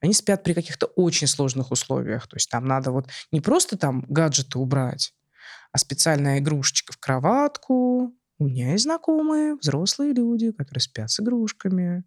[0.00, 2.26] Они спят при каких-то очень сложных условиях.
[2.28, 5.12] То есть там надо вот не просто там гаджеты убрать,
[5.72, 8.14] а специальная игрушечка в кроватку.
[8.38, 12.04] У меня есть знакомые взрослые люди, которые спят с игрушками.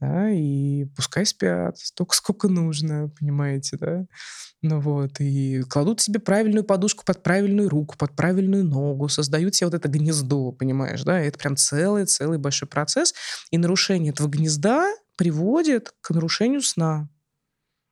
[0.00, 4.06] Да, и пускай спят столько, сколько нужно, понимаете, да?
[4.62, 9.68] Ну вот, и кладут себе правильную подушку под правильную руку, под правильную ногу, создают себе
[9.68, 11.22] вот это гнездо, понимаешь, да?
[11.22, 13.14] И это прям целый-целый большой процесс.
[13.50, 17.08] И нарушение этого гнезда приводит к нарушению сна.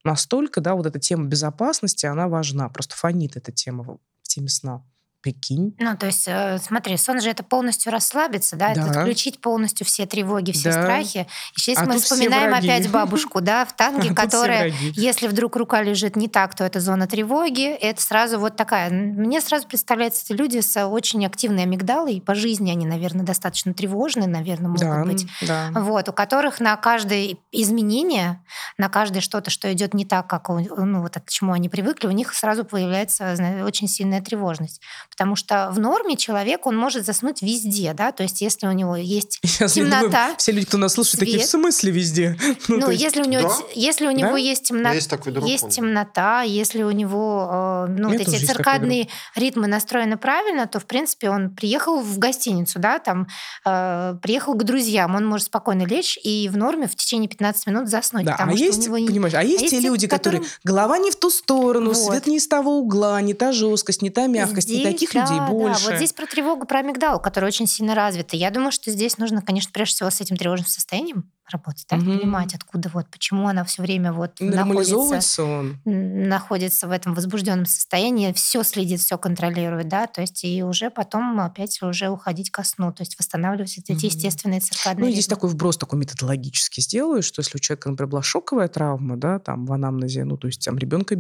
[0.04, 2.68] Настолько, да, вот эта тема безопасности, она важна.
[2.68, 4.84] Просто фонит эта тема в теме сна.
[5.24, 5.74] Прикинь.
[5.78, 8.82] Ну, то есть, э, смотри, сон же это полностью расслабиться, да, да.
[8.82, 10.82] это отключить полностью все тревоги, все да.
[10.82, 11.26] страхи.
[11.56, 15.80] И сейчас а мы вспоминаем опять бабушку, да, в танге, а которая, если вдруг рука
[15.80, 17.68] лежит не так, то это зона тревоги.
[17.68, 18.90] Это сразу вот такая.
[18.90, 23.72] Мне сразу представляются эти люди с очень активной амигдалой, и по жизни они, наверное, достаточно
[23.72, 25.26] тревожные, наверное, могут да, быть.
[25.40, 25.70] Да.
[25.74, 28.44] Вот, у которых на каждое изменение,
[28.76, 32.10] на каждое что-то, что идет не так, как ну, вот к чему они привыкли, у
[32.10, 34.82] них сразу появляется очень сильная тревожность.
[35.16, 38.96] Потому что в норме человек, он может заснуть везде, да, то есть если у него
[38.96, 40.00] есть Сейчас темнота...
[40.00, 42.37] Думаю, все люди, кто нас слушает, свет, такие, в смысле везде?
[42.68, 43.03] Ну, ну есть...
[43.03, 43.55] если у него, да?
[43.74, 44.37] если у него да?
[44.38, 44.92] есть, темно...
[44.92, 50.66] есть, друг, есть темнота, если у него э, ну, вот эти циркадные ритмы настроены правильно,
[50.66, 53.29] то, в принципе, он приехал в гостиницу, да, там,
[53.64, 57.88] э, приехал к друзьям, он может спокойно лечь и в норме в течение 15 минут
[57.88, 58.24] заснуть.
[58.24, 58.94] Да, а есть, него...
[59.07, 60.40] понимаешь, а есть, а есть те люди, которые...
[60.40, 60.59] которые...
[60.64, 61.96] Голова не в ту сторону, вот.
[61.96, 65.34] свет не из того угла, не та жесткость, не та мягкость, Здесь, не таких да,
[65.34, 65.84] людей больше.
[65.84, 68.36] Да, вот здесь про тревогу, про амигдалу, которая очень сильно развита.
[68.36, 72.06] Я думаю, что здесь нужно, конечно, прежде всего с этим тревожным состоянием работать, да, угу.
[72.06, 75.78] понимать, откуда вот, почему она все время вот находится, сон.
[75.84, 81.38] находится в этом возбужденном состоянии, все следит, все контролирует, да, то есть и уже потом
[81.40, 84.00] опять уже уходить ко сну, то есть восстанавливать эти угу.
[84.00, 88.22] естественные циркадные Ну, здесь такой вброс такой методологический сделаю, что если у человека, например, была
[88.22, 91.16] шоковая травма, да, там в анамнезе, ну, то есть там ребенка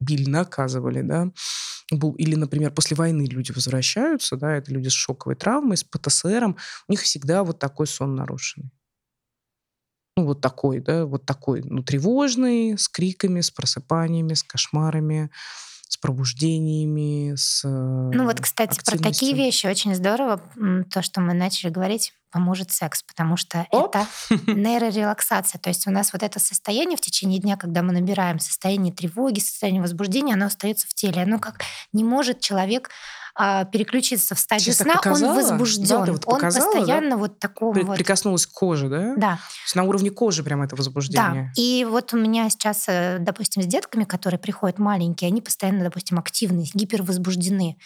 [0.00, 1.30] били, наказывали, да,
[1.90, 6.56] был, или, например, после войны люди возвращаются, да, это люди с шоковой травмой, с ПТСРом,
[6.88, 8.70] у них всегда вот такой сон нарушенный.
[10.16, 15.30] Ну, вот такой, да, вот такой, ну, тревожный, с криками, с просыпаниями, с кошмарами,
[15.94, 20.40] с пробуждениями, с Ну вот, кстати, про такие вещи очень здорово,
[20.90, 23.94] то, что мы начали говорить, поможет секс, потому что Оп.
[23.94, 24.06] это
[24.48, 25.60] нейрорелаксация.
[25.60, 29.38] То есть у нас вот это состояние в течение дня, когда мы набираем состояние тревоги,
[29.38, 31.22] состояние возбуждения, оно остается в теле.
[31.22, 31.60] Оно как
[31.92, 32.90] не может человек
[33.36, 35.86] переключиться в стадию Сейчас сна, он возбужден.
[35.86, 37.16] Да, вот он показала, постоянно да?
[37.16, 37.96] вот такого При, вот...
[37.96, 39.14] Прикоснулась к коже, да?
[39.16, 39.38] Да.
[39.74, 41.52] На уровне кожи прям это возбуждение.
[41.54, 41.60] Да.
[41.60, 46.18] И вот у меня сейчас, э, допустим, с детками, которые приходят маленькие, они постоянно, допустим,
[46.18, 47.76] активны, гипервозбуждены.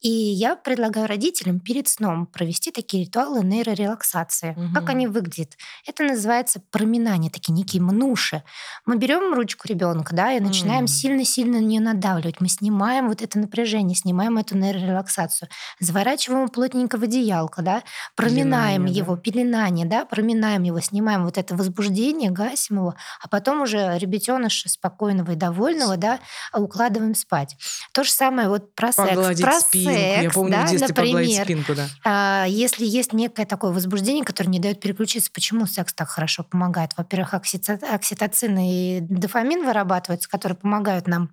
[0.00, 4.52] И я предлагаю родителям перед сном провести такие ритуалы нейрорелаксации.
[4.52, 4.74] Угу.
[4.74, 5.56] Как они выглядят?
[5.86, 8.44] Это называется проминание, такие некие мнуши.
[8.86, 12.40] Мы берем ручку ребенка, да, и начинаем сильно-сильно на нее надавливать.
[12.40, 15.48] Мы снимаем вот это напряжение, снимаем эту нейрорелаксацию,
[15.80, 17.82] заворачиваем плотненько в одеялко, да,
[18.14, 19.20] проминаем пеленание, его, да?
[19.20, 25.32] пеленание, да, проминаем его, снимааем вот это возбуждение, гасим его, а потом уже ребятеныша спокойного
[25.32, 26.20] и довольного, да,
[26.54, 27.56] укладываем спать.
[27.92, 29.40] То же самое вот про секс.
[29.40, 30.22] Про спину спинку.
[30.22, 31.88] Я помню, да, в детстве например, спинку, да.
[32.04, 36.92] А, если есть некое такое возбуждение, которое не дает переключиться, почему секс так хорошо помогает?
[36.96, 41.30] Во-первых, окситоцин и дофамин вырабатываются, которые помогают нам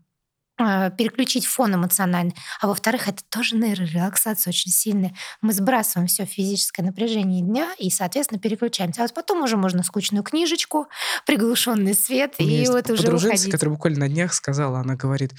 [0.57, 2.33] а, переключить фон эмоциональный.
[2.61, 5.13] А во-вторых, это тоже нейрорелаксация очень сильная.
[5.41, 9.01] Мы сбрасываем все физическое напряжение дня и, соответственно, переключаемся.
[9.01, 10.87] А вот потом уже можно скучную книжечку,
[11.25, 13.51] приглушенный свет, и вот уже уходить.
[13.51, 15.33] которая буквально на днях сказала, она говорит,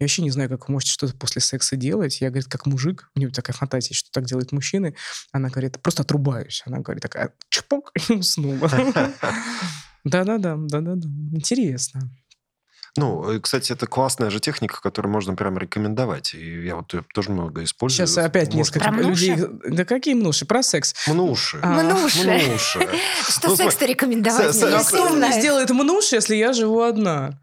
[0.00, 2.20] я вообще не знаю, как вы можете что-то после секса делать.
[2.20, 4.94] Я, говорит, как мужик, у нее такая фантазия, что так делают мужчины.
[5.32, 6.62] Она говорит, просто отрубаюсь.
[6.66, 8.70] Она говорит, такая, чпок, и уснула.
[10.04, 11.08] Да-да-да, да-да-да.
[11.32, 12.08] Интересно.
[12.96, 16.34] Ну, и, кстати, это классная же техника, которую можно прям рекомендовать.
[16.34, 18.06] И я вот ее тоже много использую.
[18.06, 19.24] Сейчас опять Может, несколько Про мнуши?
[19.26, 19.46] людей...
[19.68, 20.46] Да какие мнуши?
[20.46, 20.94] Про секс.
[21.06, 21.58] Мнуши.
[21.62, 22.24] А, Мнуши.
[22.24, 22.88] Мнуши.
[23.28, 24.62] Что Ну, секс-то рекомендовать?
[24.62, 27.40] А кто мне сделает мнуш, если я живу одна?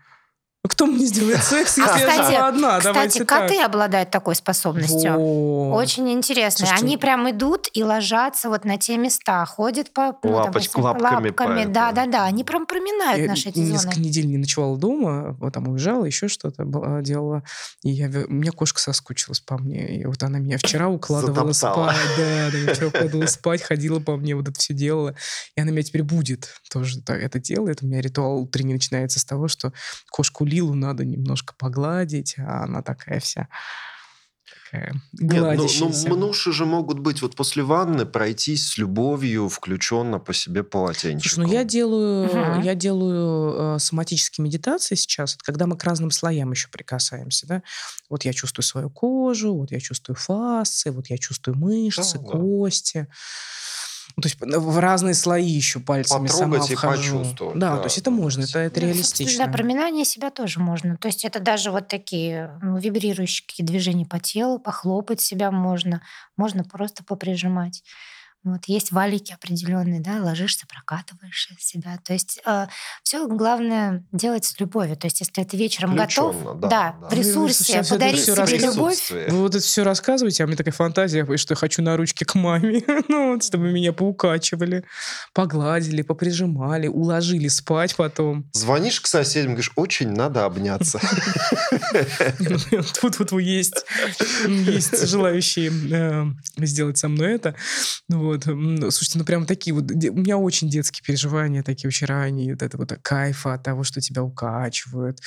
[0.67, 2.77] Кто мне сделает секс, если А, я кстати, живу одна?
[2.79, 3.65] Кстати, Давайте коты так.
[3.67, 5.13] обладают такой способностью.
[5.13, 5.75] Во.
[5.75, 6.65] Очень интересно.
[6.65, 10.81] Слушайте, Они прям идут и ложатся вот на те места, ходят по ну, Лапоч- допустим,
[10.81, 11.65] лапками лапками.
[11.65, 12.25] Да, да, да.
[12.25, 13.71] Они прям проминают Я наши эти зоны.
[13.71, 17.43] несколько недель не ночевала дома, вот там уезжала, еще что-то была- делала.
[17.83, 19.99] И я, у меня кошка соскучилась по мне.
[19.99, 21.91] И вот она меня вчера укладывала Затоптала.
[21.91, 22.01] спать.
[22.17, 25.15] Да, да, я вчера укладывала спать, ходила по мне, вот это все делала.
[25.55, 27.79] И она меня теперь будет тоже так это делает.
[27.81, 29.73] У меня ритуал утренний начинается с того, что
[30.09, 33.47] кошку Лилу надо немножко погладить, а она такая вся
[34.65, 36.09] такая Нет, ну, ну, гладящаяся.
[36.09, 41.43] мнуши же могут быть вот после ванны пройтись с любовью, включенно по себе полотенчиком.
[41.43, 42.61] Слушай, ну я делаю, Мгм.
[42.61, 47.63] я делаю э, соматические медитации сейчас, когда мы к разным слоям еще прикасаемся, да.
[48.09, 52.37] Вот я чувствую свою кожу, вот я чувствую фасции, вот я чувствую мышцы, Да, да.
[54.17, 57.19] Ну, то есть в разные слои еще пальцами сама Потрогать и вхожу.
[57.19, 59.45] почувствовать, Да, да, то есть это можно, это, это Ну, реалистично.
[59.45, 60.95] Да, проминание себя тоже можно.
[60.95, 66.01] То есть это даже вот такие ну, вибрирующие какие движения по телу, похлопать себя можно,
[66.37, 67.83] можно просто поприжимать.
[68.45, 71.97] Вот есть валики определенные, да, ложишься, прокатываешь себя.
[72.03, 72.39] То есть
[73.03, 74.95] все главное делать с любовью.
[74.95, 76.91] То есть если ты вечером готов, да, да.
[76.91, 78.75] в Вы- вы ресурсе сейчас это подарить себе рассказываете.
[78.75, 79.11] любовь.
[79.31, 82.23] Вы вот это все рассказываете, а у меня такая фантазия, что я хочу на ручки
[82.23, 84.85] к маме, ну, вот, чтобы меня поукачивали,
[85.33, 88.47] погладили, поприжимали, уложили спать потом.
[88.53, 90.99] Звонишь к соседям, говоришь, очень надо обняться.
[93.01, 93.85] Тут вот есть,
[94.47, 96.25] есть желающие э,
[96.65, 97.55] сделать со мной это.
[98.07, 98.93] Ну Вот.
[98.93, 99.91] Слушайте, ну прям такие вот...
[99.91, 102.53] У меня очень детские переживания такие очень ранние.
[102.53, 105.19] Вот это вот кайфа от того, что тебя укачивают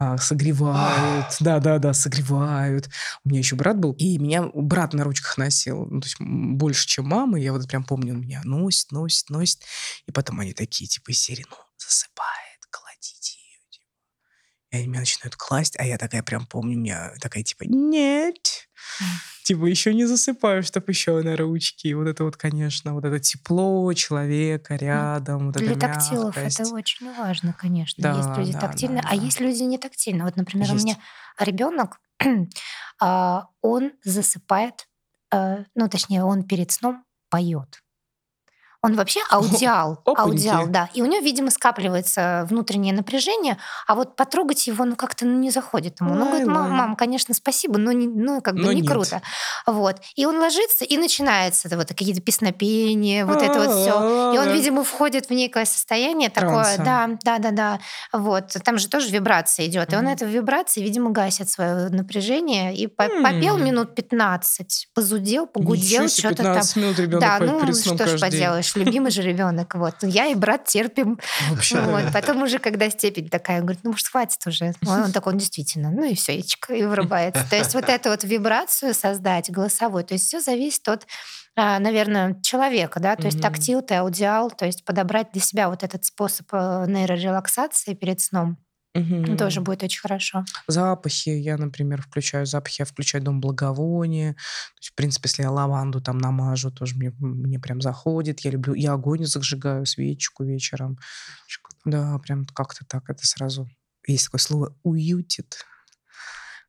[0.00, 2.88] а, согревают, да-да-да, согревают.
[3.24, 6.86] У меня еще брат был, и меня брат на ручках носил, ну, то есть больше,
[6.86, 7.38] чем мама.
[7.38, 9.62] Я вот прям помню, он меня носит, носит, носит.
[10.06, 13.86] И потом они такие, типа, из серии, ну, засыпает, кладите ее, типа.
[14.70, 18.68] И они меня начинают класть, а я такая прям помню, у меня такая, типа, нет,
[19.48, 21.86] типа, еще не засыпаю, чтобы еще на ручки.
[21.86, 26.60] И вот это вот, конечно, вот это тепло человека рядом, вот Для тактилов мягкость.
[26.60, 28.02] это очень важно, конечно.
[28.02, 29.22] Да, есть люди да, тактильные, да, а да.
[29.22, 30.24] есть люди не тактильные.
[30.24, 30.84] Вот, например, у Есть.
[30.84, 30.98] меня
[31.38, 31.98] ребенок,
[33.00, 34.86] а, он засыпает,
[35.32, 37.82] э, ну, точнее, он перед сном поет.
[38.80, 40.46] Он вообще аудиал, опаньки.
[40.46, 40.88] аудиал, да.
[40.94, 45.50] И у него, видимо, скапливается внутреннее напряжение, а вот потрогать его, ну, как-то ну, не
[45.50, 46.14] заходит ему.
[46.14, 48.90] Ну, говорит, «Мам, мам, конечно, спасибо, но, не, ну, как бы Но не нет.
[48.90, 49.20] круто.
[49.66, 49.96] Вот.
[50.14, 54.34] И он ложится, и начинается вот какие-то песнопения, вот это вот все.
[54.34, 57.80] И он, видимо, входит в некое состояние такое, да, да, да, да.
[58.12, 58.56] Вот.
[58.64, 59.92] Там же тоже вибрация идет.
[59.92, 62.76] И он это вибрации, видимо, гасит свое напряжение.
[62.76, 66.54] И попел минут 15, позудел, погудел, что-то там.
[66.54, 69.74] 15 минут ребенок Да, ну что ж поделаешь, любимый же ребенок.
[69.74, 69.94] Вот.
[70.02, 71.18] Ну, Я и брат терпим.
[71.50, 71.80] Вообще.
[71.80, 72.12] Вот.
[72.12, 74.72] Потом уже, когда степень такая, он говорит, ну, может, хватит уже.
[74.86, 77.44] Он, он такой, он действительно, ну и все, и вырубается.
[77.48, 81.06] То есть вот эту вот вибрацию создать голосовой, то есть все зависит от,
[81.56, 83.42] а, наверное, человека, да, то есть Мгм.
[83.42, 88.58] тактил, ты аудиал, то есть подобрать для себя вот этот способ э, нейрорелаксации перед сном
[88.98, 89.36] Мгм.
[89.36, 90.44] тоже будет очень хорошо.
[90.66, 91.30] Запахи.
[91.30, 94.32] Я, например, включаю запахи, я включаю дом благовония.
[94.32, 98.40] То есть, в принципе, если я лаванду там намажу, тоже мне, мне прям заходит.
[98.40, 100.98] Я люблю, я огонь зажигаю, свечку вечером.
[101.84, 103.68] Да, прям как-то так это сразу.
[104.06, 105.64] Есть такое слово «уютит».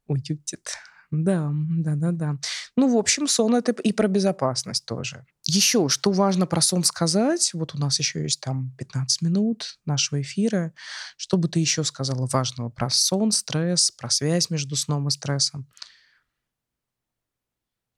[0.08, 0.78] Уютит.
[1.12, 2.36] Да, да, да, да.
[2.76, 5.26] Ну, в общем, сон это и про безопасность тоже.
[5.45, 10.22] Еще, что важно про сон сказать, вот у нас еще есть там 15 минут нашего
[10.22, 10.72] эфира.
[11.17, 15.67] Что бы ты еще сказала важного про сон, стресс, про связь между сном и стрессом?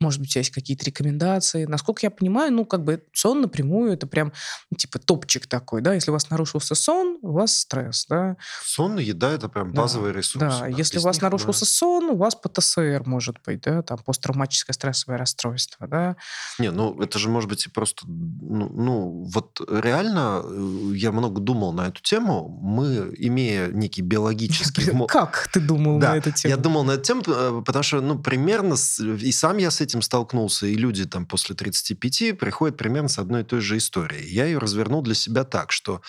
[0.02, 1.66] Может быть, у тебя есть какие-то рекомендации?
[1.66, 4.34] Насколько я понимаю, ну, как бы сон напрямую, это прям,
[4.76, 5.94] типа, топчик такой, да?
[5.94, 8.36] Если у вас нарушился сон, у вас стресс, да?
[8.64, 10.40] Сон и еда– это прям Да, базовые ресурсы.
[10.40, 14.00] Да, если без у вас них нарушился сон, у вас ПТСР может быть, да, там
[14.00, 16.16] посттравматическое стрессовое расстройство, да.
[16.58, 18.06] Не, ну это же может быть и просто...
[18.08, 22.60] Ну, ну, вот реально э, я много думал на эту тему.
[22.62, 24.92] Мы, имея некий биологический...
[25.08, 26.50] Как ты думал Да, на эту тему?
[26.50, 29.91] Я думал на эту тему, э, потому что, ну, примерно, и сам я с этим
[30.00, 34.28] столкнулся, и люди там после 35 приходят примерно с одной и той же историей.
[34.32, 36.02] Я ее развернул для себя так, что,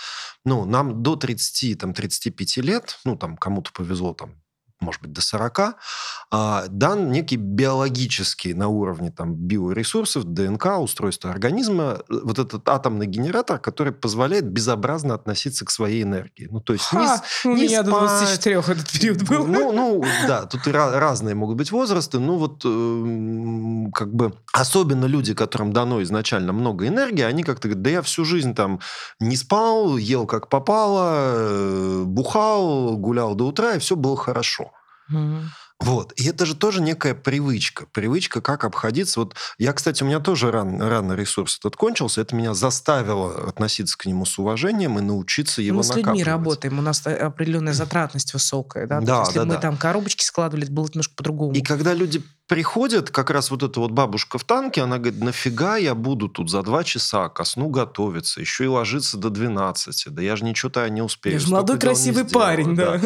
[0.44, 4.41] ну, нам до 30, там, 35 лет, ну, там, кому-то повезло, там,
[4.82, 5.76] может быть, до 40,
[6.30, 13.06] а, дан некий биологический на уровне там, биоресурсов, ДНК, устройства организма, э, вот этот атомный
[13.06, 16.48] генератор, который позволяет безобразно относиться к своей энергии.
[16.50, 18.08] Ну, то есть Ха, не, у не меня до спать.
[18.20, 19.46] 24 этот период был.
[19.46, 22.18] Ну, ну, да, тут и ra- разные могут быть возрасты.
[22.18, 27.82] Ну, вот эм, как бы особенно люди, которым дано изначально много энергии, они как-то говорят,
[27.82, 28.80] да я всю жизнь там
[29.20, 34.71] не спал, ел как попало, э, бухал, гулял до утра, и все было хорошо.
[35.08, 35.50] Мгм.
[35.82, 36.12] Вот.
[36.12, 37.86] И это же тоже некая привычка.
[37.92, 39.18] Привычка, как обходиться.
[39.18, 42.20] Вот я, кстати, у меня тоже ран, рано ресурс этот кончился.
[42.20, 46.78] Это меня заставило относиться к нему с уважением и научиться его Мы с людьми работаем,
[46.78, 49.00] у нас э, определенная затратность высокая, да.
[49.00, 49.60] Да, есть если да, мы да.
[49.60, 51.52] там коробочки складывали, это было немножко по-другому.
[51.54, 55.76] И когда люди приходят, как раз вот эта вот бабушка в танке, она говорит, нафига
[55.76, 60.22] я буду тут за два часа ко сну готовиться, еще и ложиться до 12, да
[60.22, 61.34] я же ничего-то не успею.
[61.34, 62.46] Я же молодой красивый сделаю».
[62.46, 63.00] парень, да.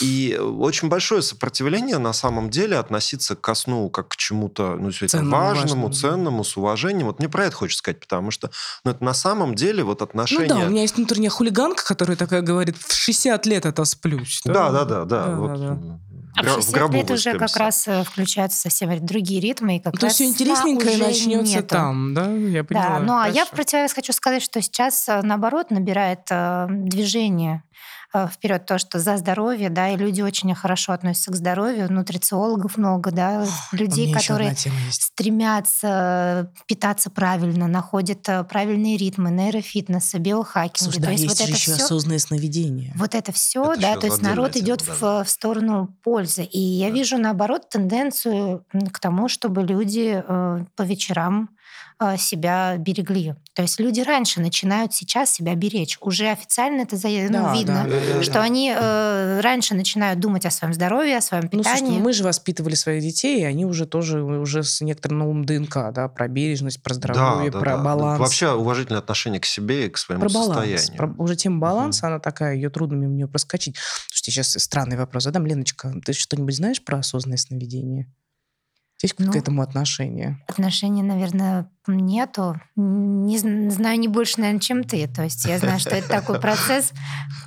[0.00, 4.90] И э, очень большое сопротивление на самом деле относиться к сну как к чему-то ну,
[4.92, 5.92] Ценному, важному, важному.
[5.92, 7.06] ценному, с уважением.
[7.06, 8.50] Вот мне про это хочется сказать, потому что
[8.84, 10.48] ну, это на самом деле вот Ну отношения...
[10.48, 14.40] да, у меня есть внутренняя хулиганка, которая такая говорит, в 60 лет отосплюсь.
[14.44, 15.26] Да, да, да, да.
[15.26, 15.98] Да, вот, да, да.
[16.38, 19.80] А гра- в 60 гробу лет уже как раз э, включаются совсем другие ритмы, и
[19.80, 21.68] как То есть интересненькое начнется нету.
[21.68, 22.30] там, да?
[22.32, 22.88] Я поняла.
[22.88, 27.62] Да, ну а я в противовес хочу сказать, что сейчас, э, наоборот, набирает э, движение
[28.32, 33.10] вперед то, что за здоровье, да, и люди очень хорошо относятся к здоровью, нутрициологов много,
[33.10, 34.54] да, У людей, которые
[34.90, 40.78] стремятся питаться правильно, находят э, правильные ритмы, нейрофитнеса, биохакинги.
[40.78, 42.92] Слушай, то да, есть, есть вот же это еще все осознанное сновидение.
[42.96, 44.92] вот это все, Это да, то есть народ идет да.
[45.22, 46.44] в, в сторону пользы.
[46.44, 46.94] И я Да.
[46.94, 51.57] вижу, наоборот, тенденцию к тому, чтобы люди э, по вечерам э,
[52.16, 53.34] себя берегли.
[53.54, 55.98] То есть люди раньше начинают сейчас себя беречь.
[56.00, 58.42] Уже официально это за- ну, Да, видно, да, да, да, что да.
[58.42, 61.98] они э, раньше начинают думать о своем здоровье, о своем Ну, слушай, питании.
[61.98, 65.92] ну, мы же воспитывали своих детей, и они уже тоже уже с некоторым новым ДНК,
[65.92, 68.20] да, про бережность, про здоровье, про Ну, баланс.
[68.20, 70.54] Вообще уважительное отношение к себе и к своему про баланс.
[70.54, 70.96] состоянию.
[70.96, 72.12] Про- уже тема баланса, Мгм.
[72.14, 73.76] она такая, ее трудно мимо нее проскочить.
[74.08, 75.46] Слушайте, сейчас странный вопрос задам.
[75.46, 78.06] Леночка, ты что-нибудь знаешь про осознанное сновидение?
[79.00, 80.42] Есть Ну, к этому отношение?
[80.48, 82.60] Отношений, наверное, нету.
[82.74, 85.06] Не зн- знаю не больше, наверное, чем ты.
[85.06, 86.92] То есть я знаю, что это такой процесс.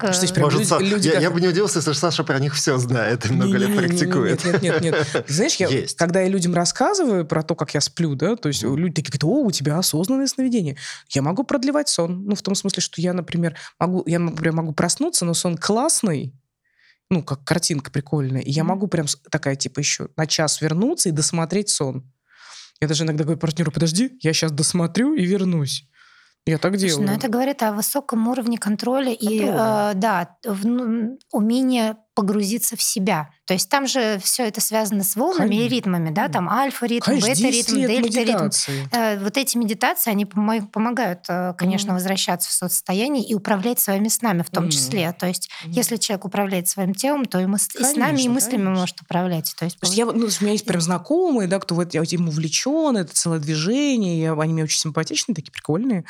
[0.01, 0.37] Может,
[0.79, 3.57] люди- я, как- я бы не удивился, если Саша про них все знает и много
[3.57, 4.43] лет практикует.
[4.45, 5.25] Нет, нет, нет, нет.
[5.27, 5.97] Ты знаешь, я, Есть.
[5.97, 9.23] когда я людям рассказываю про то, как я сплю, да, то есть люди такие говорят,
[9.25, 10.77] о, у тебя осознанное сновидение.
[11.09, 12.23] Я могу продлевать сон.
[12.25, 16.33] Ну, в том смысле, что я, например, могу, я, например, могу проснуться, но сон классный,
[17.11, 21.11] ну, как картинка прикольная, и я могу прям такая, типа, еще на час вернуться и
[21.11, 22.09] досмотреть сон.
[22.79, 25.87] Я даже иногда говорю партнеру, подожди, я сейчас досмотрю и вернусь.
[26.47, 27.07] Я так Слушай, делаю.
[27.07, 29.91] ну это говорит о высоком уровне контроля и, Контроля.
[29.91, 33.29] э, да, в- ну, умение погрузиться в себя.
[33.45, 35.75] То есть там же все это связано с волнами и Конечно.
[35.75, 38.49] ритмами, да, там альфа-ритм, Конечно, 10 бета-ритм, дельта-ритм.
[38.95, 44.07] Э, Вот эти медитации, они помо- помогают, э, конечно, возвращаться в состояние и управлять своими
[44.09, 45.11] снами в том числе.
[45.13, 48.63] То есть если человек управляет своим телом, то и, мыс- и снами, и Конечно, мыслями
[48.63, 48.79] конечно.
[48.79, 49.53] может управлять.
[49.57, 51.97] То есть, То есть я, ну, у меня есть прям знакомые, да, кто в это-
[52.01, 56.03] этим увлечен, это целое движение, я- они мне очень симпатичные, такие прикольные.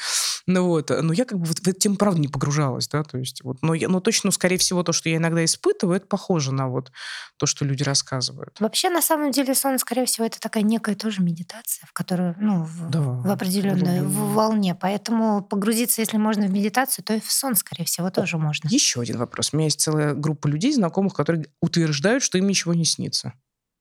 [0.48, 3.18] Ну вот, но я как бы вот в эту тему, правда, не погружалась, да, то
[3.18, 6.52] есть вот, но, я, но точно, скорее всего, то, что я иногда испытываю, это похоже
[6.54, 6.92] на вот
[7.38, 8.60] то, что люди рассказывают.
[8.60, 12.64] Вообще, на самом деле, сон, скорее всего, это такая некая тоже медитация, в которую, ну,
[12.64, 14.34] в, Да, в определенной в углубление.
[14.34, 14.76] волне.
[14.76, 18.68] Поэтому погрузиться, если можно в медитацию, то и в сон, скорее всего, тоже можно.
[18.70, 19.50] Еще один вопрос.
[19.54, 23.34] У меня есть целая группа людей, знакомых, которые утверждают, что им ничего не снится.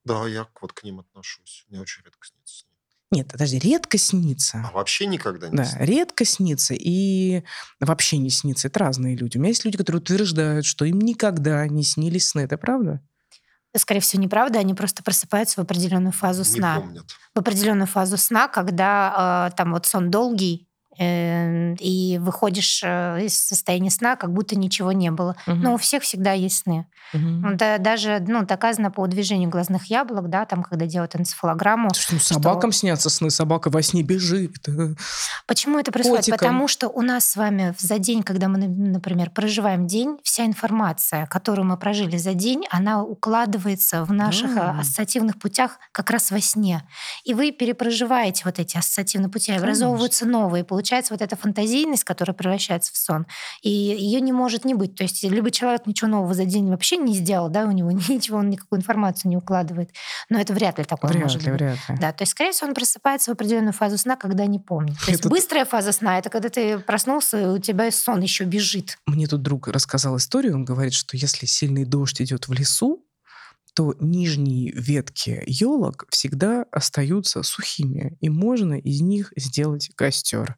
[0.03, 1.65] Да, я вот к ним отношусь.
[1.69, 2.40] Мне очень редко снится.
[3.11, 4.63] Нет, подожди, редко снится.
[4.65, 5.83] А вообще никогда не Да, снится.
[5.83, 7.43] редко снится и
[7.81, 8.69] вообще не снится.
[8.69, 9.37] Это разные люди.
[9.37, 12.41] У меня есть люди, которые утверждают, что им никогда не снились сны.
[12.41, 13.01] Это правда?
[13.75, 16.79] Скорее всего, неправда, они просто просыпаются в определенную фазу Не сна.
[16.79, 17.05] помнят.
[17.35, 20.67] В определенную фазу сна, когда э, там вот сон долгий,
[20.99, 25.35] и выходишь э, из состояния сна, как будто ничего не было.
[25.47, 25.61] Мгм.
[25.61, 26.85] Но у всех всегда есть сны.
[27.13, 31.89] Ну, да, даже ну, доказано по движению глазных яблок, да, там, когда делают энцефалограмму.
[31.93, 34.55] Слушай, ну собакам снятся сны, собака во сне бежит.
[35.45, 36.25] Почему это происходит?
[36.25, 36.37] Котикам.
[36.37, 41.25] Потому что у нас с вами за день, когда мы, например, проживаем день, вся информация,
[41.25, 44.71] которую мы прожили за день, она укладывается в наших Да.
[44.71, 46.83] а, ассоциативных путях как раз во сне.
[47.25, 49.65] И вы перепроживаете вот эти ассоциативные пути, Конечно.
[49.65, 50.63] образовываются новые.
[50.63, 50.80] Получается
[51.11, 53.25] вот эта фантазийность, которая превращается в сон,
[53.61, 54.95] и ее не может не быть.
[54.95, 58.37] То есть либо человек ничего нового за день вообще не сделал, да, у него ничего,
[58.39, 59.91] он никакую информацию не укладывает.
[60.29, 61.61] Но это вряд ли такое Вряд может ли, быть.
[61.61, 61.97] вряд ли.
[61.99, 64.97] Да, то есть, скорее всего, он просыпается в определенную фазу сна, когда не помнит.
[65.05, 68.43] То есть Это- быстрая фаза сна это когда ты проснулся, и у тебя сон еще
[68.45, 68.97] бежит.
[69.05, 73.05] Мне тут друг рассказал историю, он говорит, что если сильный дождь идет в лесу,
[73.73, 80.57] то нижние ветки елок всегда остаются сухими, и можно из них сделать костер.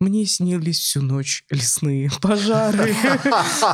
[0.00, 2.94] Мне снились всю ночь лесные пожары,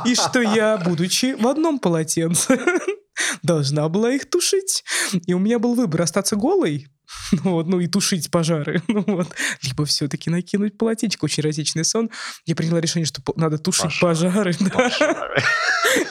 [0.04, 2.60] и что я, будучи в одном полотенце,
[3.42, 4.84] должна была их тушить.
[5.26, 6.88] И у меня был выбор остаться голой
[7.32, 8.82] ну, вот, ну и тушить пожары.
[8.90, 9.28] Ну, вот.
[9.62, 11.22] Либо все-таки накинуть полотенчик.
[11.22, 12.10] Очень эротичный сон.
[12.44, 14.52] Я приняла решение, что надо тушить пожары.
[14.52, 14.56] пожары.
[14.60, 14.90] Да.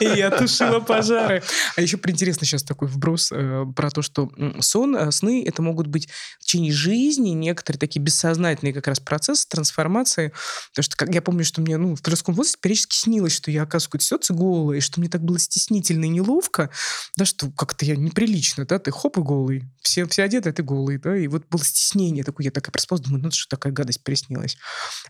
[0.00, 1.42] И я тушила пожары.
[1.76, 4.30] А еще интересно сейчас такой вброс э, про то, что
[4.60, 6.08] сон, э, сны, это могут быть
[6.40, 10.32] в течение жизни некоторые такие бессознательные как раз процессы трансформации.
[10.70, 13.62] Потому что как, я помню, что мне ну, в подростковом возрасте периодически снилось, что я
[13.62, 16.70] оказываюсь какой-то голая, и что мне так было стеснительно и неловко,
[17.16, 19.64] да, что как-то я неприлично, да, ты хоп и голый.
[19.82, 23.04] Все, все одеты, а ты голый, да, и вот было стеснение такое, я такая проснулась,
[23.04, 24.56] думаю, ну что такая гадость приснилась.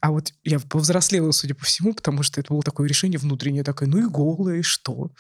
[0.01, 3.89] А вот я повзрослела, судя по всему, потому что это было такое решение внутреннее, такое,
[3.89, 5.11] ну и голое, и что?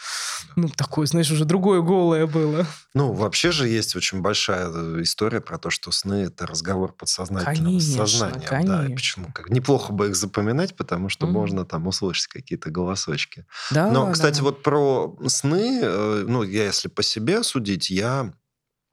[0.57, 2.67] Ну, такое, знаешь, уже другое голое было.
[2.95, 7.79] Ну, вообще же есть очень большая э, история про то, что сны— это разговор подсознательного
[7.79, 8.43] конечно, с сознанием.
[8.43, 8.89] Конечно.
[8.89, 9.27] Да, почему?
[9.33, 11.31] Как, неплохо бы их запоминать, потому что mm.
[11.31, 13.47] можно там услышать какие-то голосочки.
[13.71, 14.45] Да, Но, кстати, да.
[14.45, 18.33] вот про сны, э, ну, я если по себе судить, я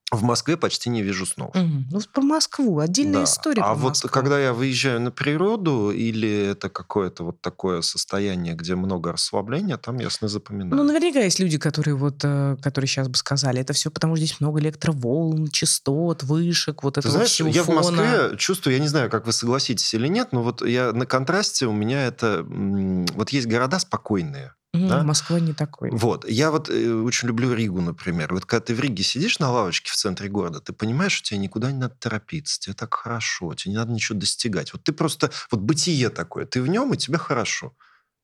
[0.09, 1.53] в Москве почти не вижу снов.
[1.53, 1.83] Угу.
[1.91, 2.79] Ну, про Москву.
[2.79, 3.23] Отдельная да.
[3.25, 3.61] история.
[3.61, 4.09] А вот Москву.
[4.09, 9.97] когда я выезжаю на природу, или это какое-то вот такое состояние, где много расслабления, там
[9.97, 10.75] я сны запоминаю.
[10.75, 14.25] Ну, наверняка есть люди, которые вот, э, которые сейчас бы сказали, это все потому, что
[14.25, 17.81] здесь много электроволн, частот, вышек, вот это знаешь, я фона.
[17.81, 21.05] в Москве чувствую, я не знаю, как вы согласитесь или нет, но вот я на
[21.05, 22.45] контрасте у меня это...
[22.47, 25.03] Вот есть города спокойные, Mm, да?
[25.03, 25.89] Москва не такой.
[25.91, 26.27] Вот.
[26.27, 28.33] Я вот э, очень люблю Ригу, например.
[28.33, 31.39] Вот когда ты в Риге сидишь на лавочке в центре города, ты понимаешь, что тебе
[31.39, 34.73] никуда не надо торопиться, тебе так хорошо, тебе не надо ничего достигать.
[34.73, 35.31] Вот ты просто...
[35.51, 37.73] Вот бытие такое, ты в нем, и тебе хорошо.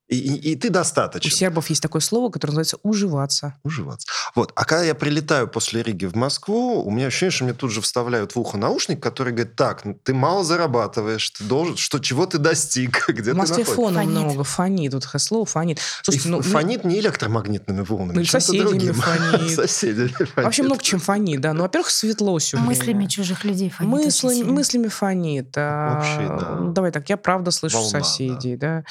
[0.08, 1.28] И, и, и ты достаточно.
[1.28, 3.54] У сербов есть такое слово, которое называется «уживаться».
[3.62, 4.06] Уживаться.
[4.34, 4.52] Вот.
[4.54, 7.80] А когда я прилетаю после Риги в Москву, у меня ощущение, что мне тут же
[7.80, 12.26] вставляют в ухо наушник, который говорит, так, ну, ты мало зарабатываешь, ты должен, что чего
[12.26, 14.10] ты достиг, где В Москве фона фонит.
[14.10, 14.92] много, фонит.
[14.92, 15.78] Вот слово фонит.
[16.02, 18.94] Слушайте, ну, фонит не электромагнитными волнами, ну, соседями другим.
[18.94, 19.50] фонит.
[19.50, 20.36] соседями фонит.
[20.36, 21.54] Вообще много чем фонит, да.
[21.54, 23.90] Ну, во-первых, светло все Мыслями чужих людей фонит.
[23.90, 25.54] Мысли, мыслями фонит.
[25.56, 26.72] А, Вообще, да.
[26.72, 28.84] Давай так, я правда слышу Волна, соседей, да.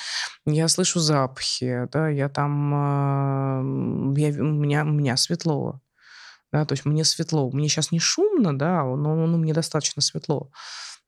[0.46, 0.54] да.
[0.54, 5.82] Я слышу запахи, да, я там, я, у, меня, у меня светло,
[6.52, 7.50] да, то есть мне светло.
[7.52, 10.52] Мне сейчас не шумно, да, но ну, мне достаточно светло.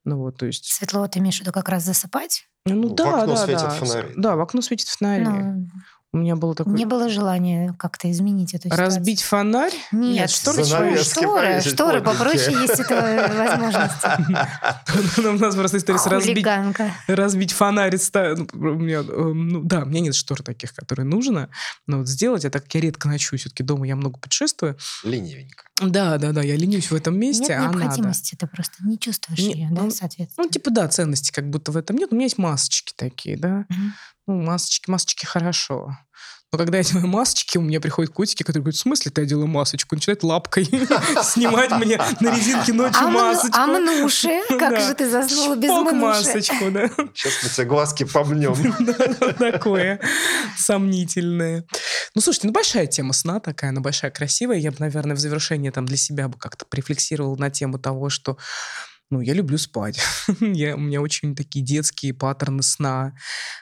[0.03, 0.65] Ну вот, то есть...
[0.65, 2.47] Светло ты имеешь в виду как раз засыпать?
[2.65, 3.69] Ну, да, в окно да, светят да.
[3.69, 4.13] фонари.
[4.15, 5.23] Да, в окно светит фонари.
[5.23, 5.67] Ну,
[6.13, 6.73] у меня было такое...
[6.73, 8.85] Не было желания как-то изменить эту ситуацию.
[8.85, 9.73] Разбить фонарь?
[9.91, 15.17] Нет, шторы, шторы, шторы попроще, есть это возможность.
[15.17, 16.47] У нас просто история с разбить,
[17.07, 17.97] разбить фонарь.
[18.13, 21.49] Ну, у меня, эм, ну, да, у меня нет штор таких, которые нужно.
[21.85, 24.77] Но вот сделать, я так я редко ночую, все-таки дома я много путешествую.
[25.03, 25.65] Ленивенько.
[25.81, 28.47] Да, да, да, я ленюсь в этом месте, Нет а необходимости, надо.
[28.47, 30.45] ты просто не чувствуешь не, ее, ну, да, соответственно.
[30.45, 32.13] Ну, типа, да, ценности как будто в этом нет.
[32.13, 33.65] У меня есть масочки такие, да.
[33.69, 33.79] Угу.
[34.27, 35.95] Ну, масочки, масочки хорошо.
[36.51, 39.45] Но когда я делаю масочки, у меня приходят котики, которые говорят, в смысле ты одела
[39.45, 39.95] масочку?
[39.95, 40.65] Начинают лапкой
[41.23, 43.57] снимать мне на резинке ночью а масочку.
[43.57, 44.41] А мнуши?
[44.57, 45.95] Как же ты заснула без мнуши?
[45.95, 46.89] масочку, да.
[47.13, 48.55] Сейчас мы тебе глазки помнем.
[49.37, 49.99] Такое
[50.57, 51.65] сомнительное.
[52.13, 54.57] Ну, слушайте, ну большая тема сна такая, она большая, красивая.
[54.57, 58.37] Я бы, наверное, в завершение там для себя бы как-то префлексировала на тему того, что
[59.11, 59.99] ну, я люблю спать.
[60.41, 63.13] я, у меня очень такие детские паттерны сна.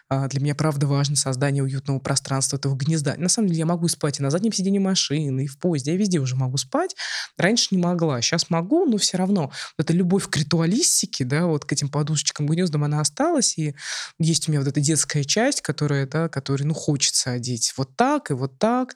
[0.08, 3.16] А, для меня, правда, важно создание уютного пространства этого гнезда.
[3.18, 5.92] На самом деле, я могу спать и на заднем сиденье машины, и в поезде.
[5.92, 6.96] Я везде уже могу спать.
[7.38, 8.22] Раньше не могла.
[8.22, 9.52] Сейчас могу, но все равно.
[9.78, 13.58] Вот эта любовь к ритуалистике, да, вот к этим подушечкам, гнездам, она осталась.
[13.58, 13.76] И
[14.20, 18.32] есть у меня вот эта детская часть, которая, да, которой, ну, хочется одеть вот так
[18.32, 18.96] и вот так.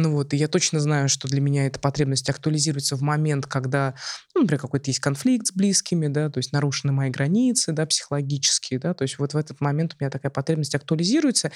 [0.00, 3.94] Ну вот, и я точно знаю, что для меня эта потребность актуализируется в момент, когда,
[4.34, 8.80] ну, например, какой-то есть конфликт с близкими, да, то есть нарушены мои границы, да, психологические,
[8.80, 11.52] да, то есть вот в этот момент у меня такая потребность актуализируется.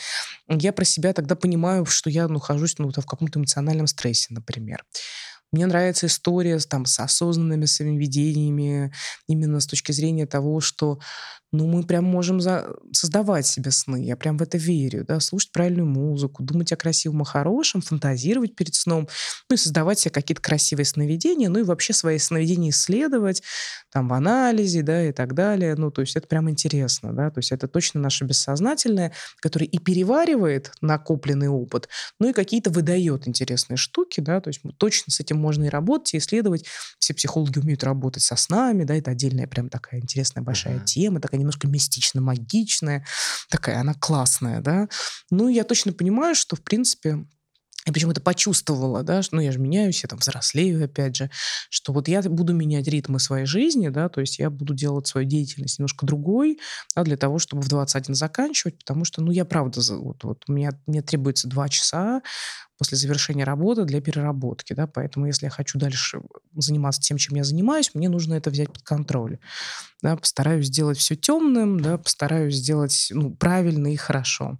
[0.46, 4.84] Я про себя тогда понимаю, что я нахожусь, ну, в каком-то эмоциональном стрессе, например.
[5.50, 8.92] Мне нравится история там, с осознанными своими видениями,
[9.26, 10.98] именно с точки зрения того, что
[11.54, 12.74] ну, мы прям можем за...
[12.92, 14.04] создавать себе сны.
[14.04, 18.56] Я прям в это верю, да, слушать правильную музыку, думать о красивом и хорошем, фантазировать
[18.56, 19.08] перед сном,
[19.48, 23.42] ну и создавать себе какие-то красивые сновидения, ну и вообще свои сновидения исследовать,
[23.92, 25.76] там, в анализе, да, и так далее.
[25.76, 29.78] Ну, то есть это прям интересно, да, то есть это точно наше бессознательное, которое и
[29.78, 31.88] переваривает накопленный опыт,
[32.18, 36.14] ну и какие-то выдает интересные штуки, да, то есть точно с этим можно и работать,
[36.14, 36.66] и исследовать.
[36.98, 40.84] Все психологи умеют работать со снами, да, это отдельная прям такая интересная большая uh-huh.
[40.84, 43.04] тема, такая немножко мистично-магичная,
[43.50, 44.88] такая она классная, да.
[45.30, 47.24] Ну, я точно понимаю, что, в принципе,
[47.86, 51.30] я почему-то почувствовала, да, что, ну, я же меняюсь, я там взрослею, опять же,
[51.68, 55.26] что вот я буду менять ритмы своей жизни, да, то есть я буду делать свою
[55.26, 56.58] деятельность немножко другой,
[56.96, 60.52] да, для того, чтобы в 21 заканчивать, потому что, ну, я правда, вот, вот у
[60.52, 62.22] меня, мне требуется два часа
[62.78, 66.22] после завершения работы для переработки, да, поэтому если я хочу дальше
[66.56, 69.38] заниматься тем, чем я занимаюсь, мне нужно это взять под контроль,
[70.02, 74.58] да, постараюсь сделать все темным, да, постараюсь сделать, ну, правильно и хорошо.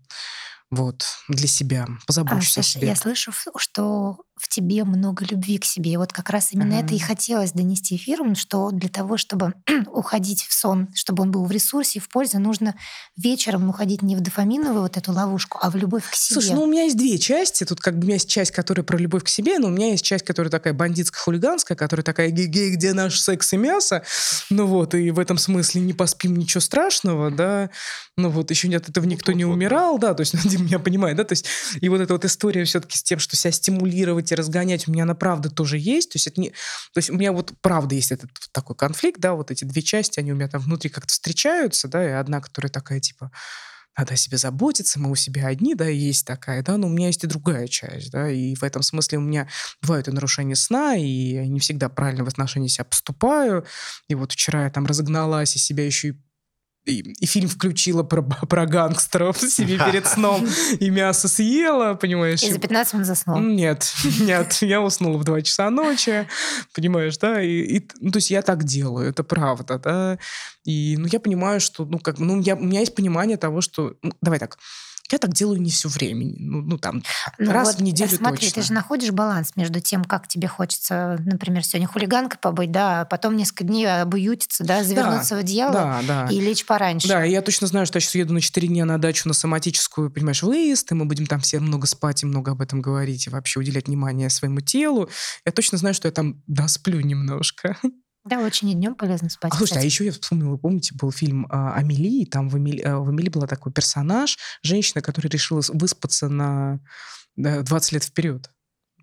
[0.70, 1.86] Вот, для себя.
[2.06, 2.88] Позабочусь а, о себе.
[2.88, 5.92] Я слышу, что в тебе много любви к себе.
[5.92, 6.84] И вот как раз именно uh-huh.
[6.84, 9.54] это и хотелось донести эфиром, что для того, чтобы
[9.86, 12.74] уходить в сон, чтобы он был в ресурсе и в пользе, нужно
[13.16, 16.40] вечером уходить не в дофаминовую вот эту ловушку, а в любовь к себе.
[16.40, 17.64] Слушай, ну у меня есть две части.
[17.64, 19.92] Тут как бы у меня есть часть, которая про любовь к себе, но у меня
[19.92, 24.02] есть часть, которая такая бандитско-хулиганская, которая такая гей-гей, где наш секс и мясо.
[24.50, 27.70] Ну вот, и в этом смысле не поспим, ничего страшного, да.
[28.16, 31.24] Ну вот, еще нет, этого никто не умирал, да, то есть, Дим меня понимает, да,
[31.24, 31.46] то есть,
[31.80, 35.04] и вот эта вот история все-таки с тем, что себя стимулировать и разгонять, у меня
[35.04, 38.12] она правда тоже есть, то есть, это не, то есть у меня вот правда есть
[38.12, 41.88] этот такой конфликт, да, вот эти две части, они у меня там внутри как-то встречаются,
[41.88, 43.30] да, и одна, которая такая, типа,
[43.96, 47.06] надо о себе заботиться, мы у себя одни, да, есть такая, да, но у меня
[47.06, 49.48] есть и другая часть, да, и в этом смысле у меня
[49.82, 53.64] бывают и нарушения сна, и я не всегда правильно в отношении себя поступаю,
[54.08, 56.14] и вот вчера я там разогналась, и себя еще и
[56.84, 60.46] и, и фильм включила про, про гангстеров себе перед сном,
[60.80, 62.42] и мясо съела, понимаешь?
[62.42, 63.38] И за 15 минут заснул.
[63.38, 66.28] Нет, нет, я уснула в 2 часа ночи,
[66.74, 70.18] понимаешь, да, и, и ну, то есть я так делаю, это правда, да,
[70.64, 73.94] и, ну, я понимаю, что, ну, как, ну, я, у меня есть понимание того, что,
[74.02, 74.58] ну, давай так,
[75.10, 77.02] я так делаю не все время, ну, ну там
[77.38, 78.62] ну, раз вот, в неделю смотри, точно.
[78.62, 83.04] ты же находишь баланс между тем, как тебе хочется, например, сегодня хулиганкой побыть, да, а
[83.04, 86.28] потом несколько дней обуютиться, да, завернуться да, в одеяло да, да.
[86.30, 87.08] и лечь пораньше.
[87.08, 90.10] Да, я точно знаю, что я сейчас еду на 4 дня на дачу на соматическую,
[90.10, 93.30] понимаешь, выезд, и мы будем там все много спать и много об этом говорить, и
[93.30, 95.10] вообще уделять внимание своему телу.
[95.44, 97.76] Я точно знаю, что я там досплю немножко.
[98.24, 99.52] Да, очень и днем полезно спать.
[99.52, 102.80] А, слушайте, а еще я вспомнила, помните, был фильм а, «Амели», и там в «Амели»,
[102.80, 106.80] а, в «Амели» была такой персонаж, женщина, которая решила выспаться на
[107.36, 108.50] 20 лет вперед.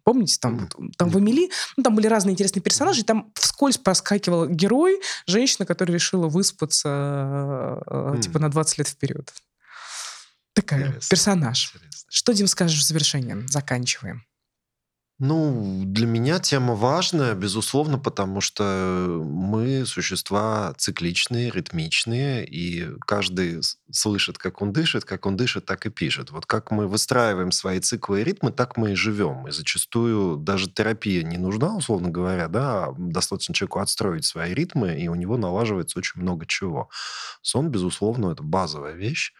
[0.03, 0.67] Помните, там,
[0.97, 5.67] там в «Амели», ну, там были разные интересные персонажи, и там вскользь проскакивал герой, женщина,
[5.67, 6.87] которая решила выспаться
[7.85, 8.21] mm.
[8.21, 9.31] типа на 20 лет вперед.
[10.53, 11.09] Такая, Интересно.
[11.09, 11.75] персонаж.
[11.75, 12.07] Интересно.
[12.09, 13.47] Что, Дим, скажешь в завершение?
[13.47, 14.25] Заканчиваем.
[15.23, 23.61] Ну, для меня тема важная, безусловно, потому что мы существа цикличные, ритмичные, и каждый
[23.91, 26.31] слышит, как он дышит, как он дышит, так и пишет.
[26.31, 29.47] Вот как мы выстраиваем свои циклы и ритмы, так мы и живем.
[29.47, 34.95] И зачастую даже терапия не нужна, условно говоря, да, а достаточно человеку отстроить свои ритмы,
[34.95, 36.89] и у него налаживается очень много чего.
[37.43, 39.33] Сон, безусловно, это базовая вещь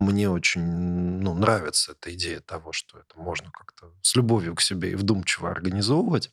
[0.00, 4.92] мне очень ну, нравится эта идея того, что это можно как-то с любовью к себе
[4.92, 6.32] и вдумчиво организовывать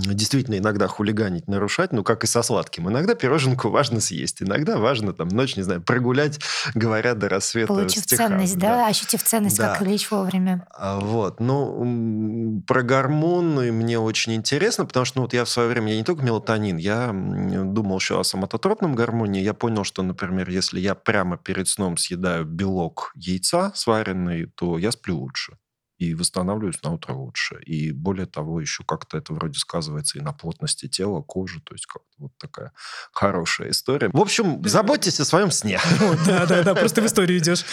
[0.00, 2.88] действительно иногда хулиганить, нарушать, ну, как и со сладким.
[2.88, 6.40] Иногда пироженку важно съесть, иногда важно там ночь, не знаю, прогулять,
[6.74, 9.72] говоря до рассвета Получив стихами, ценность, да, да, ощутив ценность, да.
[9.72, 10.66] как лечь вовремя.
[10.76, 15.68] А, вот, ну, про гормоны мне очень интересно, потому что, ну, вот я в свое
[15.68, 20.50] время, я не только мелатонин, я думал еще о соматотропном гормоне, я понял, что, например,
[20.50, 25.56] если я прямо перед сном съедаю белок яйца сваренный, то я сплю лучше
[26.02, 27.60] и восстанавливаюсь на утро лучше.
[27.64, 31.86] И более того, еще как-то это вроде сказывается и на плотности тела, кожи, то есть
[31.86, 32.72] как-то вот такая
[33.12, 34.10] хорошая история.
[34.12, 35.80] В общем, заботьтесь о своем сне.
[36.26, 37.64] Да, да, да, просто в историю идешь.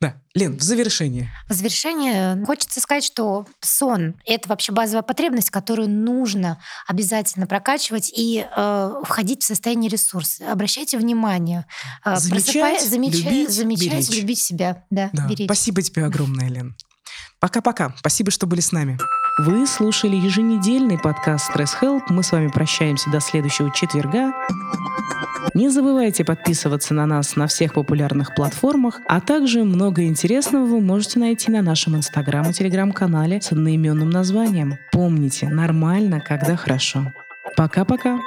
[0.00, 0.20] Да.
[0.34, 1.30] Лен, в завершение.
[1.48, 8.46] В завершение хочется сказать, что сон— это вообще базовая потребность, которую нужно обязательно прокачивать и
[8.56, 10.50] э, входить в состояние ресурса.
[10.52, 11.66] Обращайте внимание.
[12.04, 14.20] Э, замечать, замечать, любить, замечать, беречь.
[14.20, 14.84] любить себя.
[14.90, 15.26] Да, да.
[15.26, 15.46] Беречь.
[15.46, 16.76] Спасибо тебе огромное, Лен.
[17.40, 17.94] Пока-пока.
[17.98, 18.98] Спасибо, что были с нами.
[19.38, 22.02] Вы слушали еженедельный подкаст Stress Help.
[22.08, 24.32] Мы с вами прощаемся до следующего четверга.
[25.54, 31.18] Не забывайте подписываться на нас на всех популярных платформах, а также много интересного вы можете
[31.18, 34.78] найти на нашем инстаграм и телеграм-канале с одноименным названием.
[34.92, 37.12] Помните, нормально, когда хорошо.
[37.56, 38.18] Пока-пока.